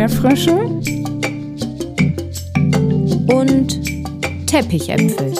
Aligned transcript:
Erdbeerfrösche 0.00 0.54
und 3.34 4.46
Teppichäpfel. 4.46 5.34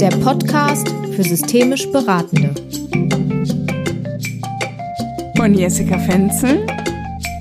Der 0.00 0.10
Podcast 0.24 0.88
für 1.14 1.22
systemisch 1.22 1.88
Beratende. 1.92 2.52
Von 5.36 5.54
Jessica 5.54 5.96
Fenzel 6.00 6.66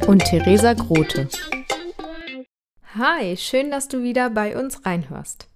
und 0.06 0.24
Theresa 0.26 0.74
Grote. 0.74 1.28
Hi, 2.94 3.36
schön, 3.36 3.72
dass 3.72 3.88
du 3.88 4.04
wieder 4.04 4.30
bei 4.30 4.56
uns 4.56 4.86
reinhörst. 4.86 5.48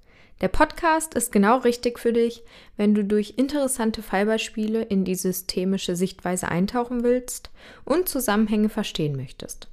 Der 0.41 0.47
Podcast 0.47 1.13
ist 1.13 1.31
genau 1.31 1.59
richtig 1.59 1.99
für 1.99 2.13
dich, 2.13 2.43
wenn 2.75 2.95
du 2.95 3.05
durch 3.05 3.35
interessante 3.37 4.01
Fallbeispiele 4.01 4.81
in 4.81 5.05
die 5.05 5.13
systemische 5.13 5.95
Sichtweise 5.95 6.47
eintauchen 6.49 7.03
willst 7.03 7.51
und 7.85 8.09
Zusammenhänge 8.09 8.69
verstehen 8.69 9.15
möchtest. 9.15 9.67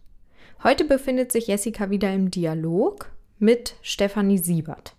Heute 0.62 0.84
befindet 0.84 1.32
sich 1.32 1.46
Jessica 1.46 1.88
wieder 1.88 2.12
im 2.12 2.30
Dialog 2.30 3.10
mit 3.38 3.76
Stefanie 3.80 4.36
Siebert. 4.36 4.94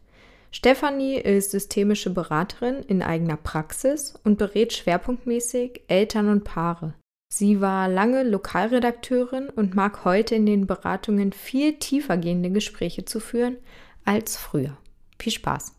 Stefanie 0.50 1.18
ist 1.18 1.52
systemische 1.52 2.10
Beraterin 2.10 2.78
in 2.88 3.04
eigener 3.04 3.38
Praxis 3.38 4.16
und 4.24 4.40
berät 4.40 4.74
schwerpunktmäßig 4.74 5.82
Eltern 5.88 6.30
und 6.30 6.46
Paare. 6.46 6.96
Sie 7.32 7.62
war 7.62 7.88
lange 7.88 8.24
Lokalredakteurin 8.24 9.50
und 9.50 9.76
mag 9.76 10.04
heute 10.04 10.34
in 10.34 10.48
den 10.48 10.66
Beratungen 10.66 11.32
viel 11.32 11.78
tiefer 11.78 12.18
gehende 12.18 12.50
Gespräche 12.50 13.06
zu 13.06 13.20
führen 13.20 13.58
als 14.04 14.36
früher. 14.36 14.76
Viel 15.20 15.34
Spaß! 15.34 15.76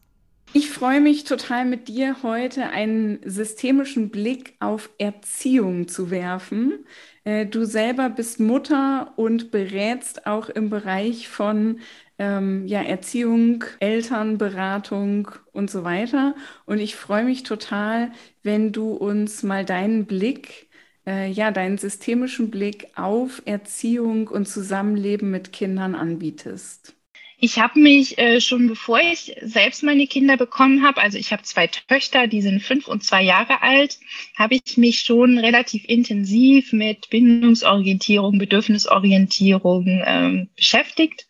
Ich 0.53 0.69
freue 0.71 1.01
mich 1.01 1.25
total 1.25 1.65
mit 1.65 1.87
dir 1.87 2.25
heute 2.25 2.71
einen 2.71 3.21
systemischen 3.25 4.11
Blick 4.11 4.55
auf 4.59 4.91
Erziehung 4.99 5.87
zu 5.87 6.11
werfen. 6.11 6.87
Äh, 7.25 7.47
du 7.47 7.65
selber 7.65 8.11
bist 8.11 8.41
Mutter 8.41 9.13
und 9.17 9.53
berätst 9.53 10.27
auch 10.27 10.49
im 10.49 10.69
Bereich 10.69 11.29
von 11.29 11.79
ähm, 12.19 12.67
ja, 12.67 12.83
Erziehung, 12.83 13.65
Elternberatung 13.79 15.31
und 15.53 15.71
so 15.71 15.85
weiter. 15.85 16.35
Und 16.67 16.79
ich 16.81 16.97
freue 16.97 17.25
mich 17.25 17.45
total, 17.45 18.11
wenn 18.43 18.73
du 18.73 18.91
uns 18.93 19.45
mal 19.45 19.65
deinen 19.65 20.07
Blick, 20.07 20.69
äh, 21.07 21.31
ja, 21.31 21.53
deinen 21.53 21.79
systemischen 21.79 22.51
Blick 22.51 22.89
auf 22.97 23.41
Erziehung 23.45 24.27
und 24.29 24.49
Zusammenleben 24.49 25.31
mit 25.31 25.53
Kindern 25.53 25.95
anbietest. 25.95 27.00
Ich 27.43 27.59
habe 27.59 27.81
mich 27.81 28.19
äh, 28.19 28.39
schon 28.43 28.69
bevor 28.69 29.01
ich 29.01 29.35
selbst 29.41 29.83
meine 29.83 30.07
Kinder 30.07 30.37
bekommen 30.37 30.85
habe, 30.85 31.01
also 31.01 31.17
ich 31.17 31.33
habe 31.33 31.43
zwei 31.43 31.69
Töchter, 31.69 32.27
die 32.27 32.43
sind 32.43 32.63
fünf 32.63 32.87
und 32.87 33.03
zwei 33.03 33.23
Jahre 33.23 33.63
alt, 33.63 33.99
habe 34.37 34.57
ich 34.57 34.77
mich 34.77 35.01
schon 35.01 35.39
relativ 35.39 35.87
intensiv 35.87 36.75
mit 36.75 37.09
Bindungsorientierung, 37.09 38.39
Bedürfnisorientierung 38.39 40.03
ähm, 40.05 40.51
beschäftigt 40.55 41.29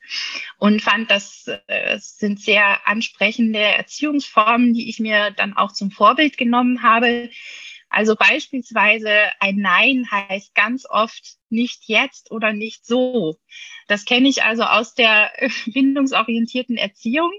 und 0.59 0.83
fand, 0.83 1.13
das 1.13 1.47
äh, 1.69 1.97
sind 2.01 2.41
sehr 2.41 2.89
ansprechende 2.89 3.61
Erziehungsformen, 3.61 4.75
die 4.75 4.89
ich 4.89 4.99
mir 4.99 5.31
dann 5.31 5.57
auch 5.57 5.71
zum 5.71 5.93
Vorbild 5.93 6.37
genommen 6.37 6.83
habe. 6.83 7.31
Also 7.91 8.15
beispielsweise 8.15 9.11
ein 9.41 9.57
Nein 9.57 10.07
heißt 10.11 10.55
ganz 10.55 10.87
oft 10.89 11.37
nicht 11.51 11.83
jetzt 11.87 12.31
oder 12.31 12.53
nicht 12.53 12.87
so. 12.87 13.37
Das 13.89 14.05
kenne 14.05 14.29
ich 14.29 14.45
also 14.45 14.63
aus 14.63 14.95
der 14.95 15.33
bindungsorientierten 15.67 16.77
Erziehung. 16.77 17.33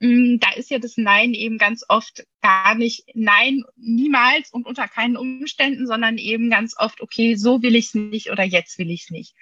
Mm, 0.00 0.38
da 0.40 0.50
ist 0.56 0.70
ja 0.70 0.80
das 0.80 0.96
Nein 0.96 1.32
eben 1.32 1.58
ganz 1.58 1.84
oft 1.88 2.24
gar 2.42 2.74
nicht 2.74 3.04
Nein, 3.14 3.62
niemals 3.76 4.52
und 4.52 4.66
unter 4.66 4.88
keinen 4.88 5.16
Umständen, 5.16 5.86
sondern 5.86 6.18
eben 6.18 6.50
ganz 6.50 6.74
oft, 6.76 7.00
okay, 7.00 7.36
so 7.36 7.62
will 7.62 7.76
ich 7.76 7.86
es 7.86 7.94
nicht 7.94 8.30
oder 8.30 8.42
jetzt 8.42 8.78
will 8.78 8.90
ich 8.90 9.04
es 9.04 9.10
nicht. 9.10 9.34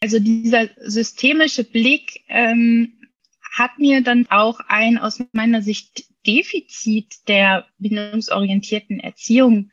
Also 0.00 0.20
dieser 0.20 0.70
systemische 0.76 1.64
Blick 1.64 2.22
ähm, 2.28 3.10
hat 3.52 3.80
mir 3.80 4.02
dann 4.02 4.28
auch 4.30 4.60
ein 4.68 4.98
aus 4.98 5.20
meiner 5.32 5.62
Sicht 5.62 6.04
Defizit 6.28 7.26
der 7.26 7.66
bindungsorientierten 7.78 9.00
Erziehung, 9.00 9.70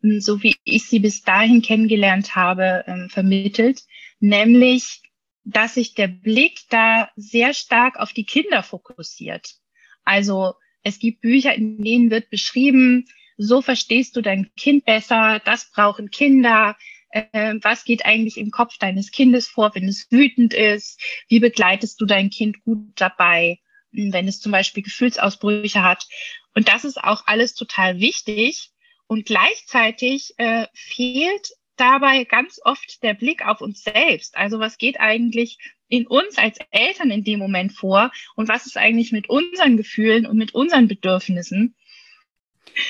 hm, 0.00 0.20
so 0.20 0.42
wie 0.42 0.56
ich 0.64 0.88
sie 0.88 0.98
bis 0.98 1.22
dahin 1.22 1.62
kennengelernt 1.62 2.34
habe, 2.34 2.82
ähm, 2.88 3.08
vermittelt, 3.08 3.84
nämlich, 4.18 5.00
dass 5.44 5.74
sich 5.74 5.94
der 5.94 6.08
Blick 6.08 6.62
da 6.70 7.08
sehr 7.14 7.54
stark 7.54 8.00
auf 8.00 8.12
die 8.12 8.24
Kinder 8.24 8.64
fokussiert. 8.64 9.54
Also 10.02 10.54
es 10.82 10.98
gibt 10.98 11.20
Bücher, 11.20 11.54
in 11.54 11.78
denen 11.82 12.10
wird 12.10 12.30
beschrieben, 12.30 13.06
so 13.36 13.62
verstehst 13.62 14.16
du 14.16 14.22
dein 14.22 14.50
Kind 14.56 14.84
besser, 14.84 15.40
das 15.44 15.70
brauchen 15.70 16.10
Kinder, 16.10 16.76
äh, 17.10 17.54
was 17.62 17.84
geht 17.84 18.04
eigentlich 18.04 18.38
im 18.38 18.50
Kopf 18.50 18.76
deines 18.78 19.12
Kindes 19.12 19.46
vor, 19.46 19.72
wenn 19.74 19.86
es 19.86 20.10
wütend 20.10 20.52
ist, 20.52 21.00
wie 21.28 21.38
begleitest 21.38 22.00
du 22.00 22.06
dein 22.06 22.30
Kind 22.30 22.64
gut 22.64 22.90
dabei 22.96 23.60
wenn 23.92 24.28
es 24.28 24.40
zum 24.40 24.52
Beispiel 24.52 24.82
Gefühlsausbrüche 24.82 25.82
hat. 25.82 26.06
Und 26.54 26.68
das 26.68 26.84
ist 26.84 26.98
auch 27.02 27.22
alles 27.26 27.54
total 27.54 28.00
wichtig. 28.00 28.70
Und 29.06 29.26
gleichzeitig 29.26 30.34
äh, 30.38 30.66
fehlt 30.72 31.50
dabei 31.76 32.24
ganz 32.24 32.60
oft 32.64 33.02
der 33.02 33.14
Blick 33.14 33.46
auf 33.46 33.60
uns 33.60 33.82
selbst. 33.82 34.36
Also 34.36 34.58
was 34.58 34.78
geht 34.78 35.00
eigentlich 35.00 35.58
in 35.88 36.06
uns 36.06 36.38
als 36.38 36.58
Eltern 36.70 37.10
in 37.10 37.24
dem 37.24 37.38
Moment 37.38 37.72
vor 37.72 38.10
und 38.36 38.48
was 38.48 38.66
ist 38.66 38.76
eigentlich 38.76 39.12
mit 39.12 39.28
unseren 39.28 39.76
Gefühlen 39.76 40.26
und 40.26 40.38
mit 40.38 40.54
unseren 40.54 40.88
Bedürfnissen? 40.88 41.74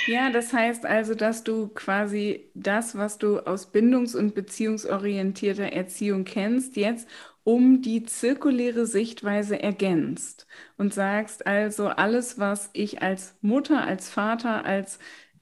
Ja, 0.07 0.31
das 0.31 0.53
heißt 0.53 0.87
also, 0.87 1.15
dass 1.15 1.43
du 1.43 1.69
quasi 1.69 2.51
das, 2.55 2.97
was 2.97 3.19
du 3.19 3.41
aus 3.41 3.73
bindungs- 3.73 4.15
und 4.15 4.35
beziehungsorientierter 4.35 5.73
Erziehung 5.73 6.25
kennst, 6.25 6.77
jetzt 6.77 7.09
um 7.45 7.83
die 7.83 8.05
zirkuläre 8.05 8.87
Sichtweise 8.87 9.61
ergänzt 9.61 10.47
und 10.77 10.95
sagst 10.95 11.47
also, 11.47 11.89
alles, 11.89 12.39
was 12.39 12.71
ich 12.73 13.03
als 13.03 13.37
Mutter, 13.43 13.83
als 13.85 14.11
Vater, 14.11 14.65
als 14.65 14.99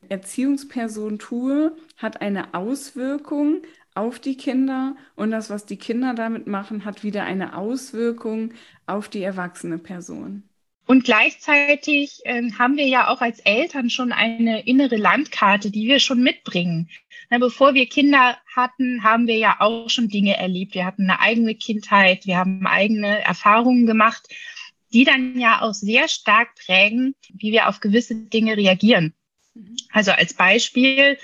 Erziehungsperson 0.08 1.18
tue, 1.18 1.76
hat 1.96 2.20
eine 2.20 2.54
Auswirkung 2.54 3.62
auf 3.94 4.18
die 4.18 4.36
Kinder 4.36 4.96
und 5.16 5.30
das, 5.30 5.50
was 5.50 5.66
die 5.66 5.76
Kinder 5.78 6.14
damit 6.14 6.46
machen, 6.46 6.84
hat 6.84 7.02
wieder 7.04 7.24
eine 7.24 7.56
Auswirkung 7.56 8.52
auf 8.86 9.08
die 9.08 9.22
erwachsene 9.22 9.78
Person. 9.78 10.49
Und 10.90 11.04
gleichzeitig 11.04 12.18
äh, 12.24 12.50
haben 12.58 12.76
wir 12.76 12.88
ja 12.88 13.06
auch 13.06 13.20
als 13.20 13.38
Eltern 13.38 13.90
schon 13.90 14.10
eine 14.10 14.66
innere 14.66 14.96
Landkarte, 14.96 15.70
die 15.70 15.86
wir 15.86 16.00
schon 16.00 16.20
mitbringen. 16.20 16.90
Na, 17.28 17.38
bevor 17.38 17.74
wir 17.74 17.86
Kinder 17.86 18.36
hatten, 18.52 19.04
haben 19.04 19.28
wir 19.28 19.38
ja 19.38 19.60
auch 19.60 19.88
schon 19.88 20.08
Dinge 20.08 20.36
erlebt. 20.36 20.74
Wir 20.74 20.84
hatten 20.84 21.08
eine 21.08 21.20
eigene 21.20 21.54
Kindheit, 21.54 22.26
wir 22.26 22.38
haben 22.38 22.66
eigene 22.66 23.22
Erfahrungen 23.22 23.86
gemacht, 23.86 24.26
die 24.92 25.04
dann 25.04 25.38
ja 25.38 25.62
auch 25.62 25.74
sehr 25.74 26.08
stark 26.08 26.56
prägen, 26.56 27.14
wie 27.34 27.52
wir 27.52 27.68
auf 27.68 27.78
gewisse 27.78 28.16
Dinge 28.16 28.56
reagieren. 28.56 29.14
Mhm. 29.54 29.76
Also 29.92 30.10
als 30.10 30.34
Beispiel 30.34 31.18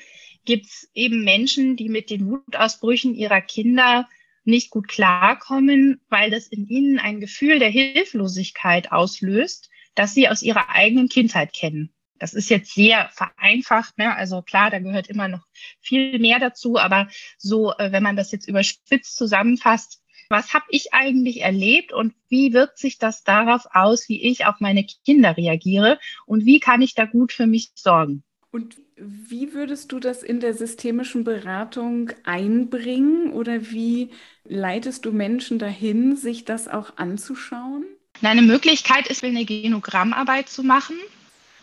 gibt 0.44 0.66
es 0.66 0.88
eben 0.94 1.24
Menschen, 1.24 1.74
die 1.74 1.88
mit 1.88 2.10
den 2.10 2.30
Wutausbrüchen 2.30 3.16
ihrer 3.16 3.40
Kinder 3.40 4.08
nicht 4.46 4.70
gut 4.70 4.88
klarkommen, 4.88 6.00
weil 6.08 6.30
das 6.30 6.46
in 6.46 6.66
ihnen 6.68 6.98
ein 6.98 7.20
Gefühl 7.20 7.58
der 7.58 7.70
Hilflosigkeit 7.70 8.92
auslöst, 8.92 9.70
das 9.94 10.14
sie 10.14 10.28
aus 10.28 10.42
ihrer 10.42 10.70
eigenen 10.70 11.08
Kindheit 11.08 11.52
kennen. 11.52 11.92
Das 12.18 12.32
ist 12.32 12.48
jetzt 12.48 12.74
sehr 12.74 13.10
vereinfacht, 13.12 13.98
ne? 13.98 14.14
also 14.14 14.40
klar, 14.40 14.70
da 14.70 14.78
gehört 14.78 15.08
immer 15.08 15.28
noch 15.28 15.44
viel 15.80 16.18
mehr 16.18 16.38
dazu, 16.38 16.78
aber 16.78 17.08
so, 17.36 17.74
äh, 17.74 17.92
wenn 17.92 18.02
man 18.02 18.16
das 18.16 18.32
jetzt 18.32 18.48
überspitzt 18.48 19.16
zusammenfasst, 19.16 20.00
was 20.28 20.54
habe 20.54 20.64
ich 20.70 20.92
eigentlich 20.92 21.42
erlebt 21.42 21.92
und 21.92 22.14
wie 22.28 22.52
wirkt 22.52 22.78
sich 22.78 22.98
das 22.98 23.22
darauf 23.22 23.66
aus, 23.72 24.08
wie 24.08 24.22
ich 24.22 24.46
auf 24.46 24.56
meine 24.60 24.84
Kinder 25.04 25.36
reagiere 25.36 25.98
und 26.26 26.46
wie 26.46 26.58
kann 26.58 26.82
ich 26.82 26.94
da 26.94 27.04
gut 27.04 27.32
für 27.32 27.46
mich 27.46 27.70
sorgen? 27.74 28.24
Und 28.50 28.76
wie 28.96 29.52
würdest 29.52 29.92
du 29.92 30.00
das 30.00 30.22
in 30.22 30.40
der 30.40 30.54
systemischen 30.54 31.24
Beratung 31.24 32.10
einbringen 32.24 33.30
oder 33.32 33.70
wie 33.70 34.10
leitest 34.44 35.04
du 35.04 35.12
Menschen 35.12 35.58
dahin, 35.58 36.16
sich 36.16 36.44
das 36.44 36.66
auch 36.66 36.96
anzuschauen? 36.96 37.84
Eine 38.22 38.42
Möglichkeit 38.42 39.08
ist, 39.08 39.22
eine 39.22 39.44
Genogrammarbeit 39.44 40.48
zu 40.48 40.62
machen. 40.62 40.96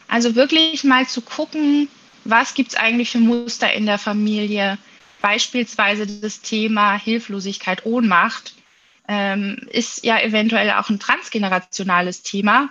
Also 0.07 0.35
wirklich 0.35 0.83
mal 0.83 1.07
zu 1.07 1.21
gucken, 1.21 1.87
was 2.23 2.53
gibt 2.53 2.69
es 2.69 2.75
eigentlich 2.75 3.09
für 3.09 3.19
Muster 3.19 3.73
in 3.73 3.87
der 3.87 3.97
Familie. 3.97 4.77
Beispielsweise 5.21 6.05
das 6.05 6.41
Thema 6.41 6.97
Hilflosigkeit, 6.97 7.85
Ohnmacht 7.85 8.53
ähm, 9.07 9.57
ist 9.71 10.05
ja 10.05 10.19
eventuell 10.19 10.71
auch 10.71 10.89
ein 10.89 10.99
transgenerationales 10.99 12.21
Thema. 12.21 12.69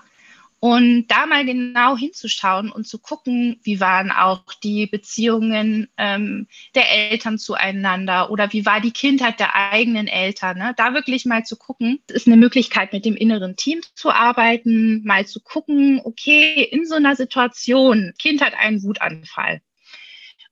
Und 0.65 1.09
da 1.09 1.27
mal 1.27 1.45
genau 1.45 1.97
hinzuschauen 1.97 2.71
und 2.71 2.87
zu 2.87 3.01
gucken, 3.01 3.59
wie 3.65 3.81
waren 3.81 4.13
auch 4.13 4.45
die 4.63 4.87
Beziehungen 4.87 5.89
ähm, 5.97 6.47
der 6.77 6.89
Eltern 6.89 7.37
zueinander 7.37 8.31
oder 8.31 8.53
wie 8.53 8.65
war 8.65 8.81
die 8.81 8.93
Kindheit 8.93 9.41
der 9.41 9.57
eigenen 9.57 10.07
Eltern. 10.07 10.59
Ne? 10.59 10.73
Da 10.77 10.95
wirklich 10.95 11.25
mal 11.25 11.45
zu 11.45 11.57
gucken, 11.57 11.99
ist 12.07 12.29
eine 12.29 12.37
Möglichkeit, 12.37 12.93
mit 12.93 13.05
dem 13.05 13.17
inneren 13.17 13.57
Team 13.57 13.81
zu 13.97 14.13
arbeiten, 14.13 15.03
mal 15.05 15.27
zu 15.27 15.41
gucken, 15.41 16.01
okay, 16.05 16.63
in 16.63 16.87
so 16.87 16.95
einer 16.95 17.17
Situation, 17.17 18.15
Kind 18.17 18.41
hat 18.41 18.55
einen 18.55 18.85
Wutanfall. 18.85 19.63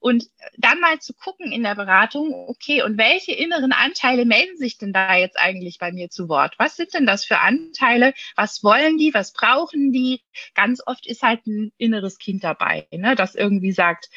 Und 0.00 0.25
dann 0.56 0.81
mal 0.81 0.99
zu 0.99 1.12
gucken 1.12 1.52
in 1.52 1.62
der 1.62 1.75
Beratung, 1.75 2.32
okay, 2.49 2.82
und 2.82 2.97
welche 2.99 3.32
inneren 3.32 3.73
Anteile 3.73 4.25
melden 4.25 4.56
sich 4.56 4.79
denn 4.79 4.94
da 4.94 5.14
jetzt 5.14 5.38
eigentlich 5.38 5.79
bei 5.79 5.93
mir 5.93 6.08
zu 6.08 6.29
Wort? 6.29 6.55
Was 6.58 6.76
sind 6.76 6.94
denn 6.94 7.06
das 7.06 7.25
für 7.25 7.38
Anteile? 7.38 8.14
Was 8.35 8.64
wollen 8.64 8.97
die? 8.97 9.12
Was 9.12 9.32
brauchen 9.32 9.93
die? 9.93 10.23
Ganz 10.55 10.82
oft 10.85 11.06
ist 11.06 11.23
halt 11.23 11.47
ein 11.47 11.73
inneres 11.76 12.19
Kind 12.19 12.43
dabei, 12.43 12.88
ne, 12.91 13.14
das 13.14 13.35
irgendwie 13.35 13.73
sagt, 13.73 14.08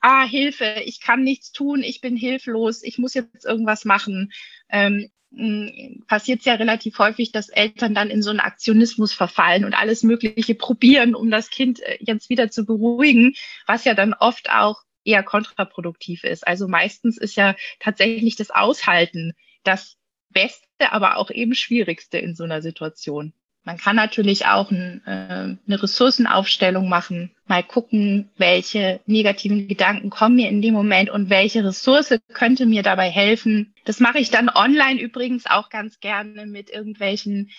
ah, 0.00 0.24
Hilfe, 0.24 0.82
ich 0.84 1.00
kann 1.00 1.24
nichts 1.24 1.52
tun, 1.52 1.82
ich 1.82 2.02
bin 2.02 2.14
hilflos, 2.14 2.82
ich 2.82 2.98
muss 2.98 3.14
jetzt 3.14 3.46
irgendwas 3.46 3.86
machen. 3.86 4.30
Ähm, 4.68 5.10
passiert 6.06 6.40
es 6.40 6.44
ja 6.44 6.54
relativ 6.54 6.98
häufig, 6.98 7.32
dass 7.32 7.48
Eltern 7.48 7.94
dann 7.94 8.10
in 8.10 8.22
so 8.22 8.30
einen 8.30 8.40
Aktionismus 8.40 9.12
verfallen 9.12 9.64
und 9.64 9.74
alles 9.74 10.02
Mögliche 10.02 10.54
probieren, 10.54 11.14
um 11.14 11.30
das 11.30 11.50
Kind 11.50 11.80
äh, 11.80 11.96
jetzt 12.00 12.28
wieder 12.28 12.50
zu 12.50 12.64
beruhigen, 12.64 13.34
was 13.66 13.84
ja 13.84 13.94
dann 13.94 14.14
oft 14.14 14.50
auch 14.50 14.82
eher 15.04 15.22
kontraproduktiv 15.22 16.24
ist. 16.24 16.46
Also 16.46 16.68
meistens 16.68 17.18
ist 17.18 17.36
ja 17.36 17.54
tatsächlich 17.80 18.36
das 18.36 18.50
Aushalten 18.50 19.34
das 19.62 19.96
Beste, 20.30 20.92
aber 20.92 21.16
auch 21.16 21.30
eben 21.30 21.54
Schwierigste 21.54 22.18
in 22.18 22.34
so 22.34 22.44
einer 22.44 22.62
Situation. 22.62 23.32
Man 23.66 23.78
kann 23.78 23.96
natürlich 23.96 24.44
auch 24.44 24.70
ein, 24.70 25.02
äh, 25.06 25.56
eine 25.66 25.82
Ressourcenaufstellung 25.82 26.86
machen, 26.86 27.34
mal 27.46 27.62
gucken, 27.62 28.30
welche 28.36 29.00
negativen 29.06 29.68
Gedanken 29.68 30.10
kommen 30.10 30.36
mir 30.36 30.50
in 30.50 30.60
dem 30.60 30.74
Moment 30.74 31.08
und 31.08 31.30
welche 31.30 31.64
Ressource 31.64 32.14
könnte 32.34 32.66
mir 32.66 32.82
dabei 32.82 33.10
helfen. 33.10 33.74
Das 33.86 34.00
mache 34.00 34.18
ich 34.18 34.30
dann 34.30 34.50
online 34.50 35.00
übrigens 35.00 35.46
auch 35.46 35.70
ganz 35.70 35.98
gerne 36.00 36.44
mit 36.44 36.68
irgendwelchen 36.68 37.50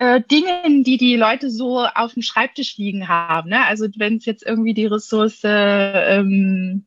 äh, 0.00 0.22
Dingen, 0.22 0.82
die 0.82 0.96
die 0.96 1.14
Leute 1.14 1.50
so 1.50 1.84
auf 1.84 2.14
dem 2.14 2.22
Schreibtisch 2.22 2.78
liegen 2.78 3.06
haben. 3.06 3.50
Ne? 3.50 3.64
Also 3.66 3.86
wenn 3.96 4.16
es 4.16 4.24
jetzt 4.24 4.44
irgendwie 4.44 4.72
die 4.72 4.86
Ressource 4.86 5.42
ähm, 5.44 6.86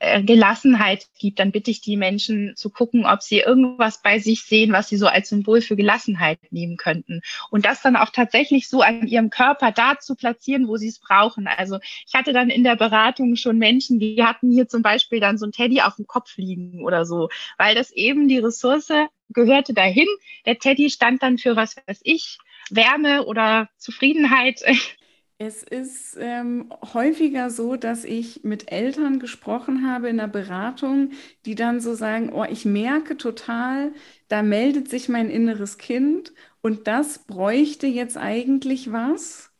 äh, 0.00 0.24
Gelassenheit 0.24 1.06
gibt, 1.20 1.38
dann 1.38 1.52
bitte 1.52 1.70
ich 1.70 1.80
die 1.80 1.96
Menschen 1.96 2.56
zu 2.56 2.70
gucken, 2.70 3.06
ob 3.06 3.22
sie 3.22 3.38
irgendwas 3.38 4.02
bei 4.02 4.18
sich 4.18 4.42
sehen, 4.42 4.72
was 4.72 4.88
sie 4.88 4.96
so 4.96 5.06
als 5.06 5.28
Symbol 5.28 5.60
für 5.60 5.76
Gelassenheit 5.76 6.40
nehmen 6.50 6.76
könnten. 6.76 7.20
Und 7.50 7.64
das 7.64 7.80
dann 7.80 7.94
auch 7.94 8.10
tatsächlich 8.10 8.68
so 8.68 8.80
an 8.80 9.06
ihrem 9.06 9.30
Körper 9.30 9.70
da 9.70 10.00
zu 10.00 10.16
platzieren, 10.16 10.66
wo 10.66 10.76
sie 10.76 10.88
es 10.88 10.98
brauchen. 10.98 11.46
Also 11.46 11.78
ich 12.08 12.14
hatte 12.14 12.32
dann 12.32 12.50
in 12.50 12.64
der 12.64 12.74
Beratung 12.74 13.36
schon 13.36 13.58
Menschen, 13.58 14.00
die 14.00 14.24
hatten 14.24 14.50
hier 14.50 14.66
zum 14.66 14.82
Beispiel 14.82 15.20
dann 15.20 15.38
so 15.38 15.46
ein 15.46 15.52
Teddy 15.52 15.80
auf 15.82 15.94
dem 15.94 16.08
Kopf 16.08 16.36
liegen 16.36 16.82
oder 16.84 17.04
so, 17.04 17.28
weil 17.56 17.76
das 17.76 17.92
eben 17.92 18.26
die 18.26 18.38
Ressource 18.38 18.90
gehörte 19.28 19.74
dahin. 19.74 20.08
Der 20.44 20.58
Teddy 20.58 20.90
stand 20.90 21.22
dann 21.22 21.38
für 21.38 21.54
was 21.54 21.76
weiß 21.86 22.00
ich, 22.02 22.38
Wärme 22.74 23.26
oder 23.26 23.68
Zufriedenheit 23.78 24.62
Es 25.40 25.62
ist 25.62 26.16
ähm, 26.18 26.72
häufiger 26.92 27.50
so, 27.50 27.76
dass 27.76 28.04
ich 28.04 28.42
mit 28.42 28.72
Eltern 28.72 29.20
gesprochen 29.20 29.86
habe 29.88 30.08
in 30.08 30.16
der 30.16 30.26
Beratung, 30.26 31.12
die 31.44 31.54
dann 31.54 31.80
so 31.80 31.94
sagen, 31.94 32.32
oh, 32.32 32.44
ich 32.44 32.64
merke 32.64 33.16
total, 33.16 33.92
da 34.26 34.42
meldet 34.42 34.88
sich 34.88 35.08
mein 35.08 35.30
inneres 35.30 35.78
Kind 35.78 36.32
und 36.60 36.88
das 36.88 37.20
bräuchte 37.20 37.86
jetzt 37.86 38.16
eigentlich 38.16 38.90
was. 38.92 39.52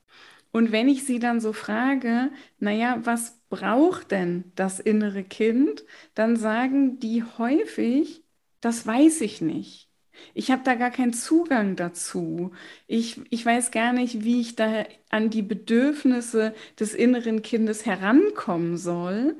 Und 0.53 0.73
wenn 0.73 0.89
ich 0.89 1.05
sie 1.07 1.19
dann 1.21 1.41
so 1.41 1.53
frage, 1.53 2.31
naja, 2.61 3.01
was 3.05 3.41
braucht 3.51 4.11
denn 4.13 4.53
das 4.57 4.81
innere 4.81 5.25
Kind, 5.25 5.85
dann 6.15 6.37
sagen 6.37 7.01
die 7.01 7.25
häufig, 7.25 8.25
das 8.61 8.87
weiß 8.87 9.21
ich 9.23 9.41
nicht. 9.43 9.88
Ich 10.35 10.51
habe 10.51 10.63
da 10.65 10.75
gar 10.75 10.91
keinen 10.91 11.13
Zugang 11.13 11.77
dazu. 11.77 12.53
Ich, 12.87 13.21
ich 13.31 13.45
weiß 13.45 13.71
gar 13.71 13.93
nicht, 13.93 14.25
wie 14.25 14.41
ich 14.41 14.57
da 14.57 14.85
an 15.11 15.31
die 15.31 15.43
Bedürfnisse 15.43 16.55
des 16.79 16.95
inneren 16.95 17.43
Kindes 17.43 17.87
herankommen 17.87 18.77
soll. 18.77 19.37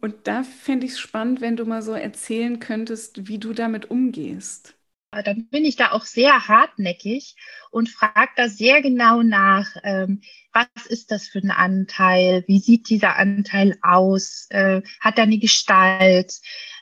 Und 0.00 0.26
da 0.28 0.42
fände 0.44 0.86
ich 0.86 0.92
es 0.92 1.00
spannend, 1.00 1.40
wenn 1.40 1.56
du 1.56 1.64
mal 1.64 1.82
so 1.82 1.92
erzählen 1.92 2.58
könntest, 2.60 3.28
wie 3.28 3.38
du 3.38 3.52
damit 3.52 3.90
umgehst. 3.90 4.74
Dann 5.12 5.48
bin 5.48 5.64
ich 5.64 5.74
da 5.74 5.90
auch 5.90 6.04
sehr 6.04 6.46
hartnäckig 6.46 7.34
und 7.72 7.88
frage 7.88 8.30
da 8.36 8.48
sehr 8.48 8.80
genau 8.80 9.22
nach, 9.22 9.74
ähm, 9.82 10.20
was 10.52 10.86
ist 10.86 11.10
das 11.10 11.26
für 11.26 11.40
ein 11.40 11.50
Anteil? 11.50 12.44
Wie 12.46 12.60
sieht 12.60 12.88
dieser 12.90 13.16
Anteil 13.16 13.76
aus? 13.82 14.46
Äh, 14.50 14.82
hat 15.00 15.18
er 15.18 15.24
eine 15.24 15.38
Gestalt? 15.38 16.40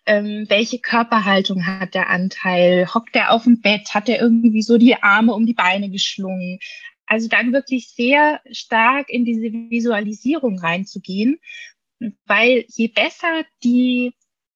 Ähm, 0.09 0.47
welche 0.49 0.79
Körperhaltung 0.79 1.67
hat 1.67 1.95
der 1.95 2.09
Anteil? 2.09 2.93
Hockt 2.93 3.15
er 3.15 3.31
auf 3.31 3.45
dem 3.45 3.61
Bett? 3.61 3.95
Hat 3.95 4.09
er 4.09 4.21
irgendwie 4.21 4.63
so 4.63 4.79
die 4.79 4.97
Arme 5.03 5.35
um 5.35 5.45
die 5.45 5.55
Beine 5.55 5.91
geschlungen? 5.91 6.59
Also 7.07 7.29
dann 7.29 7.53
wirklich 7.53 7.91
sehr 7.91 8.41
stark 8.51 9.11
in 9.11 9.25
diese 9.25 9.53
Visualisierung 9.53 10.59
reinzugehen, 10.59 11.39
weil 12.27 12.65
je 12.69 12.89
besser 12.89 13.45
die, 13.63 14.15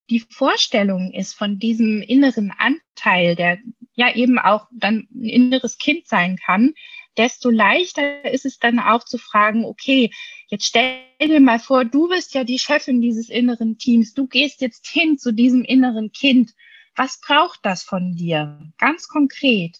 die 0.08 0.20
Vorstellung 0.20 1.12
ist 1.12 1.34
von 1.34 1.58
diesem 1.58 2.00
inneren 2.00 2.52
Anteil, 2.56 3.36
der 3.36 3.58
ja 3.94 4.14
eben 4.14 4.38
auch 4.38 4.68
dann 4.72 5.06
ein 5.14 5.24
inneres 5.24 5.76
Kind 5.76 6.08
sein 6.08 6.36
kann, 6.36 6.72
desto 7.16 7.50
leichter 7.50 8.24
ist 8.24 8.44
es 8.44 8.58
dann 8.58 8.78
auch 8.78 9.04
zu 9.04 9.18
fragen, 9.18 9.64
okay, 9.64 10.10
jetzt 10.48 10.66
stell 10.66 11.00
dir 11.20 11.40
mal 11.40 11.58
vor, 11.58 11.84
du 11.84 12.08
bist 12.08 12.34
ja 12.34 12.44
die 12.44 12.58
Chefin 12.58 13.00
dieses 13.00 13.28
inneren 13.28 13.78
Teams, 13.78 14.14
du 14.14 14.26
gehst 14.26 14.60
jetzt 14.60 14.86
hin 14.86 15.18
zu 15.18 15.32
diesem 15.32 15.64
inneren 15.64 16.12
Kind. 16.12 16.52
Was 16.96 17.20
braucht 17.20 17.60
das 17.62 17.82
von 17.82 18.14
dir? 18.14 18.60
Ganz 18.78 19.08
konkret. 19.08 19.78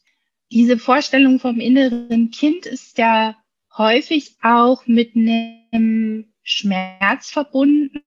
Diese 0.50 0.79
Vorstellung 0.79 1.40
vom 1.40 1.61
inneren 1.61 2.31
Kind 2.31 2.67
ist 2.67 2.99
ja 2.99 3.37
häufig 3.76 4.37
auch 4.43 4.87
mit 4.87 5.14
einem 5.14 6.32
Schmerz 6.43 7.31
verbunden, 7.31 8.02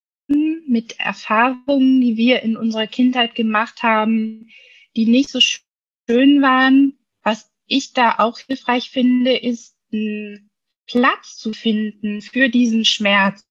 mit 0.68 1.00
Erfahrungen, 1.00 2.02
die 2.02 2.18
wir 2.18 2.42
in 2.44 2.58
unserer 2.58 2.88
Kindheit 2.88 3.36
gemacht 3.36 3.84
haben, 3.84 4.50
die 4.96 5.06
nicht 5.06 5.30
so 5.30 5.40
schön 5.40 6.42
waren, 6.42 6.98
ich 7.68 7.94
da 7.94 8.16
auch 8.20 8.40
hilfreich 8.40 8.90
finde, 8.90 9.36
ist 9.36 9.76
einen 9.92 10.50
Platz 10.88 11.38
zu 11.38 11.54
finden 11.54 12.22
für 12.22 12.50
diesen 12.50 12.86
Schmerz 12.86 13.46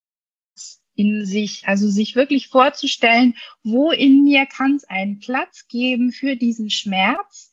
in 0.94 1.26
sich. 1.26 1.66
Also 1.66 1.88
sich 1.88 2.14
wirklich 2.14 2.49
vorzustellen, 2.49 3.37
wo 3.62 3.90
in 3.90 4.25
mir 4.25 4.46
kann 4.46 4.76
es 4.76 4.84
einen 4.84 5.19
Platz 5.19 5.66
geben 5.69 6.12
für 6.12 6.37
diesen 6.37 6.70
Schmerz, 6.70 7.52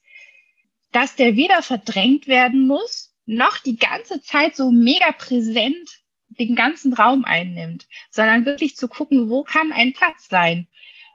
dass 0.91 1.15
der 1.15 1.35
weder 1.35 1.61
verdrängt 1.63 2.27
werden 2.27 2.67
muss, 2.67 3.15
noch 3.25 3.57
die 3.59 3.77
ganze 3.77 4.21
Zeit 4.21 4.55
so 4.55 4.71
mega 4.71 5.11
präsent 5.11 6.01
den 6.39 6.55
ganzen 6.55 6.93
Raum 6.93 7.25
einnimmt, 7.25 7.87
sondern 8.09 8.45
wirklich 8.45 8.75
zu 8.75 8.87
gucken, 8.87 9.29
wo 9.29 9.43
kann 9.43 9.71
ein 9.71 9.93
Platz 9.93 10.29
sein. 10.29 10.67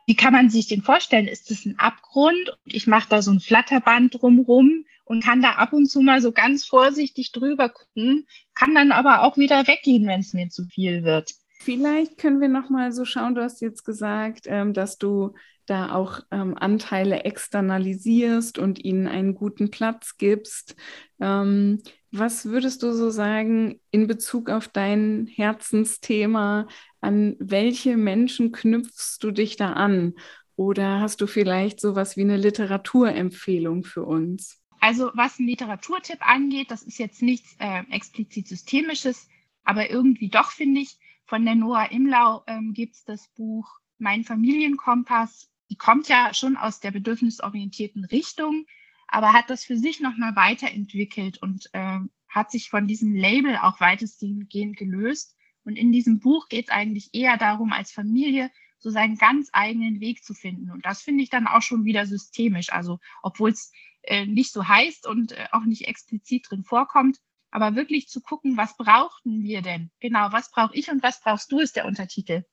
Wie 0.06 0.14
kann 0.14 0.32
man 0.32 0.50
sich 0.50 0.68
den 0.68 0.82
vorstellen? 0.82 1.26
Ist 1.26 1.50
es 1.50 1.64
ein 1.64 1.78
Abgrund 1.78 2.50
und 2.64 2.74
ich 2.74 2.86
mache 2.86 3.08
da 3.08 3.22
so 3.22 3.32
ein 3.32 3.40
Flatterband 3.40 4.20
drumrum 4.20 4.84
und 5.06 5.24
kann 5.24 5.40
da 5.40 5.52
ab 5.52 5.72
und 5.72 5.86
zu 5.86 6.02
mal 6.02 6.20
so 6.20 6.32
ganz 6.32 6.66
vorsichtig 6.66 7.32
drüber 7.32 7.70
gucken, 7.70 8.26
kann 8.54 8.74
dann 8.74 8.92
aber 8.92 9.22
auch 9.22 9.38
wieder 9.38 9.66
weggehen, 9.66 10.06
wenn 10.06 10.20
es 10.20 10.34
mir 10.34 10.50
zu 10.50 10.64
viel 10.64 11.04
wird. 11.04 11.32
Vielleicht 11.60 12.18
können 12.18 12.40
wir 12.40 12.48
noch 12.48 12.68
mal 12.68 12.92
so 12.92 13.04
schauen. 13.04 13.34
Du 13.34 13.42
hast 13.42 13.62
jetzt 13.62 13.84
gesagt, 13.84 14.44
ähm, 14.46 14.72
dass 14.74 14.98
du 14.98 15.34
da 15.64 15.92
auch 15.92 16.20
ähm, 16.30 16.56
Anteile 16.56 17.24
externalisierst 17.24 18.58
und 18.58 18.84
ihnen 18.84 19.06
einen 19.06 19.34
guten 19.34 19.70
Platz 19.70 20.16
gibst. 20.16 20.76
Ähm, 21.20 21.82
was 22.10 22.46
würdest 22.46 22.82
du 22.82 22.92
so 22.92 23.10
sagen 23.10 23.80
in 23.90 24.06
Bezug 24.06 24.50
auf 24.50 24.68
dein 24.68 25.26
Herzensthema? 25.26 26.68
An 27.00 27.36
welche 27.38 27.96
Menschen 27.96 28.52
knüpfst 28.52 29.18
du 29.20 29.30
dich 29.30 29.56
da 29.56 29.72
an? 29.72 30.14
Oder 30.56 31.00
hast 31.00 31.20
du 31.20 31.26
vielleicht 31.26 31.80
sowas 31.80 32.16
wie 32.16 32.22
eine 32.22 32.36
Literaturempfehlung 32.36 33.84
für 33.84 34.04
uns? 34.04 34.62
Also 34.80 35.10
was 35.14 35.38
ein 35.38 35.46
Literaturtipp 35.46 36.26
angeht, 36.26 36.70
das 36.70 36.82
ist 36.82 36.98
jetzt 36.98 37.22
nichts 37.22 37.56
äh, 37.58 37.82
explizit 37.90 38.48
Systemisches, 38.48 39.28
aber 39.64 39.90
irgendwie 39.90 40.28
doch, 40.28 40.50
finde 40.50 40.80
ich. 40.80 40.98
Von 41.24 41.44
der 41.44 41.56
Noah 41.56 41.90
Imlau 41.90 42.44
ähm, 42.46 42.72
gibt 42.72 42.94
es 42.94 43.04
das 43.04 43.26
Buch 43.28 43.68
Mein 43.98 44.22
Familienkompass. 44.22 45.50
Die 45.70 45.76
kommt 45.76 46.08
ja 46.08 46.32
schon 46.34 46.56
aus 46.56 46.78
der 46.78 46.92
bedürfnisorientierten 46.92 48.04
Richtung, 48.04 48.66
aber 49.08 49.32
hat 49.32 49.50
das 49.50 49.64
für 49.64 49.76
sich 49.76 50.00
nochmal 50.00 50.36
weiterentwickelt 50.36 51.42
und 51.42 51.68
äh, 51.72 51.98
hat 52.28 52.50
sich 52.52 52.70
von 52.70 52.86
diesem 52.86 53.14
Label 53.14 53.56
auch 53.56 53.80
weitestgehend 53.80 54.76
gelöst. 54.76 55.36
Und 55.64 55.76
in 55.76 55.90
diesem 55.90 56.20
Buch 56.20 56.48
geht 56.48 56.66
es 56.66 56.70
eigentlich 56.70 57.10
eher 57.12 57.36
darum, 57.36 57.72
als 57.72 57.90
Familie 57.90 58.52
so 58.78 58.90
seinen 58.90 59.16
ganz 59.16 59.48
eigenen 59.52 60.00
Weg 60.00 60.24
zu 60.24 60.34
finden. 60.34 60.70
Und 60.70 60.84
das 60.84 61.02
finde 61.02 61.22
ich 61.22 61.30
dann 61.30 61.46
auch 61.46 61.62
schon 61.62 61.84
wieder 61.84 62.06
systemisch. 62.06 62.72
Also, 62.72 62.98
obwohl 63.22 63.50
es 63.50 63.72
äh, 64.02 64.26
nicht 64.26 64.52
so 64.52 64.66
heißt 64.66 65.06
und 65.06 65.32
äh, 65.32 65.46
auch 65.52 65.64
nicht 65.64 65.88
explizit 65.88 66.46
drin 66.50 66.64
vorkommt, 66.64 67.18
aber 67.50 67.74
wirklich 67.74 68.08
zu 68.08 68.20
gucken, 68.20 68.56
was 68.56 68.76
brauchten 68.76 69.42
wir 69.42 69.62
denn? 69.62 69.90
Genau, 70.00 70.28
was 70.30 70.50
brauche 70.50 70.74
ich 70.74 70.90
und 70.90 71.02
was 71.02 71.20
brauchst 71.20 71.50
du, 71.50 71.58
ist 71.58 71.76
der 71.76 71.86
Untertitel. 71.86 72.44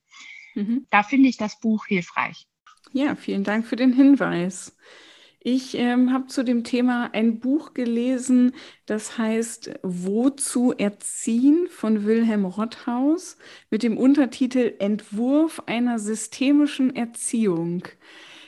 Mhm. 0.56 0.88
Da 0.90 1.04
finde 1.04 1.30
ich 1.30 1.38
das 1.38 1.60
Buch 1.60 1.86
hilfreich. 1.86 2.48
Ja, 2.92 3.16
vielen 3.16 3.44
Dank 3.44 3.66
für 3.66 3.76
den 3.76 3.94
Hinweis. 3.94 4.76
Ich 5.46 5.76
ähm, 5.78 6.14
habe 6.14 6.28
zu 6.28 6.44
dem 6.44 6.64
Thema 6.64 7.10
ein 7.12 7.42
Buch 7.42 7.74
gelesen, 7.74 8.54
das 8.86 9.18
heißt 9.18 9.72
Wozu 9.84 10.72
erziehen 10.72 11.68
von 11.70 12.06
Wilhelm 12.06 12.46
Rotthaus 12.46 13.36
mit 13.70 13.84
dem 13.84 13.98
Untertitel 13.98 14.74
Entwurf 14.80 15.62
einer 15.66 16.00
systemischen 16.00 16.96
Erziehung. 16.96 17.84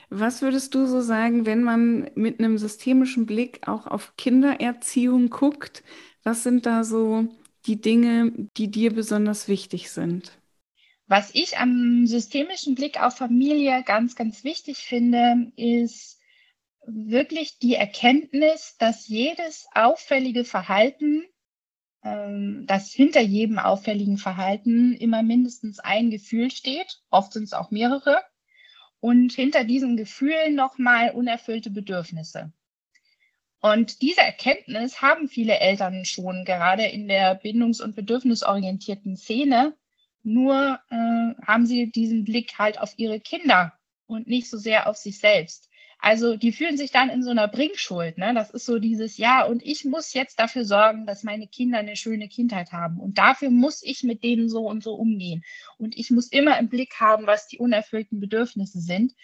Was 0.09 0.41
würdest 0.41 0.73
du 0.73 0.85
so 0.85 1.01
sagen, 1.01 1.45
wenn 1.45 1.63
man 1.63 2.09
mit 2.15 2.39
einem 2.39 2.57
systemischen 2.57 3.25
Blick 3.25 3.67
auch 3.67 3.87
auf 3.87 4.15
Kindererziehung 4.15 5.29
guckt? 5.29 5.83
Was 6.23 6.43
sind 6.43 6.65
da 6.65 6.85
so 6.85 7.27
die 7.65 7.81
Dinge, 7.81 8.31
die 8.55 8.71
dir 8.71 8.93
besonders 8.93 9.49
wichtig 9.49 9.91
sind? 9.91 10.31
Was 11.07 11.31
ich 11.33 11.57
am 11.57 12.07
systemischen 12.07 12.73
Blick 12.73 13.01
auf 13.01 13.17
Familie 13.17 13.83
ganz, 13.85 14.15
ganz 14.15 14.45
wichtig 14.45 14.77
finde, 14.77 15.51
ist 15.57 16.19
wirklich 16.87 17.59
die 17.59 17.75
Erkenntnis, 17.75 18.75
dass 18.77 19.07
jedes 19.07 19.67
auffällige 19.73 20.45
Verhalten, 20.45 21.23
ähm, 22.03 22.65
dass 22.67 22.91
hinter 22.91 23.21
jedem 23.21 23.59
auffälligen 23.59 24.17
Verhalten 24.17 24.93
immer 24.93 25.23
mindestens 25.23 25.79
ein 25.79 26.11
Gefühl 26.11 26.51
steht, 26.51 27.01
oft 27.09 27.33
sind 27.33 27.43
es 27.43 27.53
auch 27.53 27.71
mehrere, 27.71 28.21
und 28.99 29.33
hinter 29.33 29.63
diesen 29.63 29.97
Gefühlen 29.97 30.55
nochmal 30.55 31.11
unerfüllte 31.11 31.69
Bedürfnisse. 31.69 32.51
Und 33.61 34.01
diese 34.01 34.21
Erkenntnis 34.21 35.01
haben 35.01 35.27
viele 35.27 35.59
Eltern 35.59 36.05
schon, 36.05 36.45
gerade 36.45 36.85
in 36.85 37.07
der 37.07 37.39
bindungs- 37.41 37.81
und 37.81 37.95
bedürfnisorientierten 37.95 39.17
Szene. 39.17 39.75
Nur 40.21 40.79
äh, 40.89 40.95
haben 41.45 41.65
sie 41.65 41.91
diesen 41.91 42.25
Blick 42.25 42.57
halt 42.57 42.79
auf 42.79 42.93
ihre 42.97 43.19
Kinder 43.19 43.73
und 44.07 44.27
nicht 44.27 44.49
so 44.49 44.57
sehr 44.57 44.87
auf 44.87 44.97
sich 44.97 45.19
selbst. 45.19 45.69
Also 46.05 46.37
die 46.37 46.51
fühlen 46.51 46.77
sich 46.77 46.91
dann 46.91 47.09
in 47.09 47.23
so 47.23 47.31
einer 47.31 47.47
Bringschuld. 47.47 48.19
Ne? 48.19 48.31
Das 48.35 48.51
ist 48.51 48.67
so 48.67 48.77
dieses, 48.77 49.17
ja, 49.17 49.43
und 49.43 49.65
ich 49.65 49.85
muss 49.85 50.13
jetzt 50.13 50.39
dafür 50.39 50.63
sorgen, 50.63 51.07
dass 51.07 51.23
meine 51.23 51.47
Kinder 51.47 51.79
eine 51.79 51.95
schöne 51.95 52.27
Kindheit 52.27 52.71
haben. 52.71 52.99
Und 52.99 53.17
dafür 53.17 53.49
muss 53.49 53.81
ich 53.81 54.03
mit 54.03 54.23
denen 54.23 54.47
so 54.47 54.69
und 54.69 54.83
so 54.83 54.93
umgehen. 54.93 55.43
Und 55.79 55.97
ich 55.97 56.11
muss 56.11 56.27
immer 56.27 56.59
im 56.59 56.69
Blick 56.69 56.99
haben, 56.99 57.25
was 57.25 57.47
die 57.47 57.57
unerfüllten 57.57 58.19
Bedürfnisse 58.19 58.81
sind. 58.81 59.15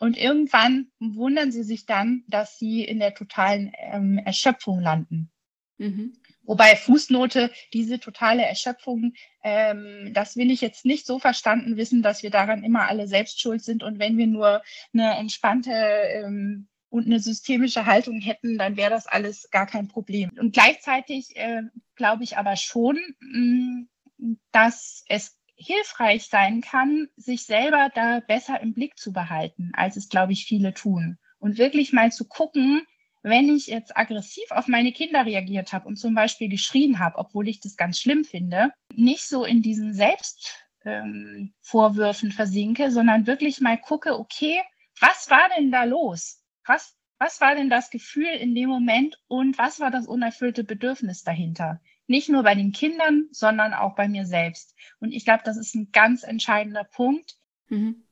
Und 0.00 0.16
irgendwann 0.16 0.90
wundern 0.98 1.52
sie 1.52 1.62
sich 1.62 1.84
dann, 1.84 2.24
dass 2.26 2.58
sie 2.58 2.84
in 2.84 3.00
der 3.00 3.12
totalen 3.12 3.72
ähm, 3.76 4.16
Erschöpfung 4.16 4.80
landen. 4.80 5.30
Mhm. 5.76 6.14
Wobei 6.48 6.76
Fußnote, 6.76 7.52
diese 7.74 8.00
totale 8.00 8.42
Erschöpfung, 8.42 9.12
ähm, 9.44 10.12
das 10.14 10.34
will 10.34 10.50
ich 10.50 10.62
jetzt 10.62 10.86
nicht 10.86 11.04
so 11.04 11.18
verstanden 11.18 11.76
wissen, 11.76 12.02
dass 12.02 12.22
wir 12.22 12.30
daran 12.30 12.64
immer 12.64 12.88
alle 12.88 13.06
selbst 13.06 13.38
schuld 13.38 13.62
sind. 13.62 13.82
Und 13.82 13.98
wenn 13.98 14.16
wir 14.16 14.26
nur 14.26 14.62
eine 14.94 15.16
entspannte 15.18 15.70
ähm, 15.70 16.66
und 16.88 17.04
eine 17.04 17.20
systemische 17.20 17.84
Haltung 17.84 18.22
hätten, 18.22 18.56
dann 18.56 18.78
wäre 18.78 18.88
das 18.88 19.06
alles 19.06 19.50
gar 19.50 19.66
kein 19.66 19.88
Problem. 19.88 20.30
Und 20.40 20.54
gleichzeitig 20.54 21.36
äh, 21.36 21.64
glaube 21.96 22.24
ich 22.24 22.38
aber 22.38 22.56
schon, 22.56 22.98
mh, 23.20 23.86
mm, 24.16 24.38
dass 24.50 25.04
es 25.08 25.36
hilfreich 25.54 26.28
sein 26.28 26.62
kann, 26.62 27.08
sich 27.16 27.44
selber 27.44 27.90
da 27.94 28.20
besser 28.20 28.58
im 28.62 28.72
Blick 28.72 28.96
zu 28.96 29.12
behalten, 29.12 29.72
als 29.74 29.96
es, 29.96 30.08
glaube 30.08 30.32
ich, 30.32 30.46
viele 30.46 30.72
tun. 30.72 31.18
Und 31.40 31.58
wirklich 31.58 31.92
mal 31.92 32.10
zu 32.10 32.26
gucken, 32.26 32.86
wenn 33.28 33.54
ich 33.54 33.66
jetzt 33.66 33.96
aggressiv 33.96 34.50
auf 34.50 34.68
meine 34.68 34.92
Kinder 34.92 35.26
reagiert 35.26 35.72
habe 35.72 35.88
und 35.88 35.96
zum 35.96 36.14
Beispiel 36.14 36.48
geschrien 36.48 36.98
habe, 36.98 37.18
obwohl 37.18 37.48
ich 37.48 37.60
das 37.60 37.76
ganz 37.76 37.98
schlimm 37.98 38.24
finde, 38.24 38.72
nicht 38.94 39.26
so 39.26 39.44
in 39.44 39.62
diesen 39.62 39.94
Selbstvorwürfen 39.94 42.30
ähm, 42.30 42.34
versinke, 42.34 42.90
sondern 42.90 43.26
wirklich 43.26 43.60
mal 43.60 43.78
gucke, 43.78 44.18
okay, 44.18 44.60
was 45.00 45.30
war 45.30 45.48
denn 45.56 45.70
da 45.70 45.84
los? 45.84 46.42
Was, 46.66 46.96
was 47.18 47.40
war 47.40 47.54
denn 47.54 47.70
das 47.70 47.90
Gefühl 47.90 48.28
in 48.28 48.54
dem 48.54 48.68
Moment 48.68 49.18
und 49.28 49.58
was 49.58 49.80
war 49.80 49.90
das 49.90 50.06
unerfüllte 50.06 50.64
Bedürfnis 50.64 51.22
dahinter? 51.22 51.80
Nicht 52.06 52.28
nur 52.28 52.42
bei 52.42 52.54
den 52.54 52.72
Kindern, 52.72 53.28
sondern 53.30 53.74
auch 53.74 53.94
bei 53.94 54.08
mir 54.08 54.24
selbst. 54.24 54.74
Und 54.98 55.12
ich 55.12 55.24
glaube, 55.24 55.42
das 55.44 55.56
ist 55.56 55.74
ein 55.74 55.90
ganz 55.92 56.22
entscheidender 56.22 56.84
Punkt. 56.84 57.36
Mhm. 57.68 58.07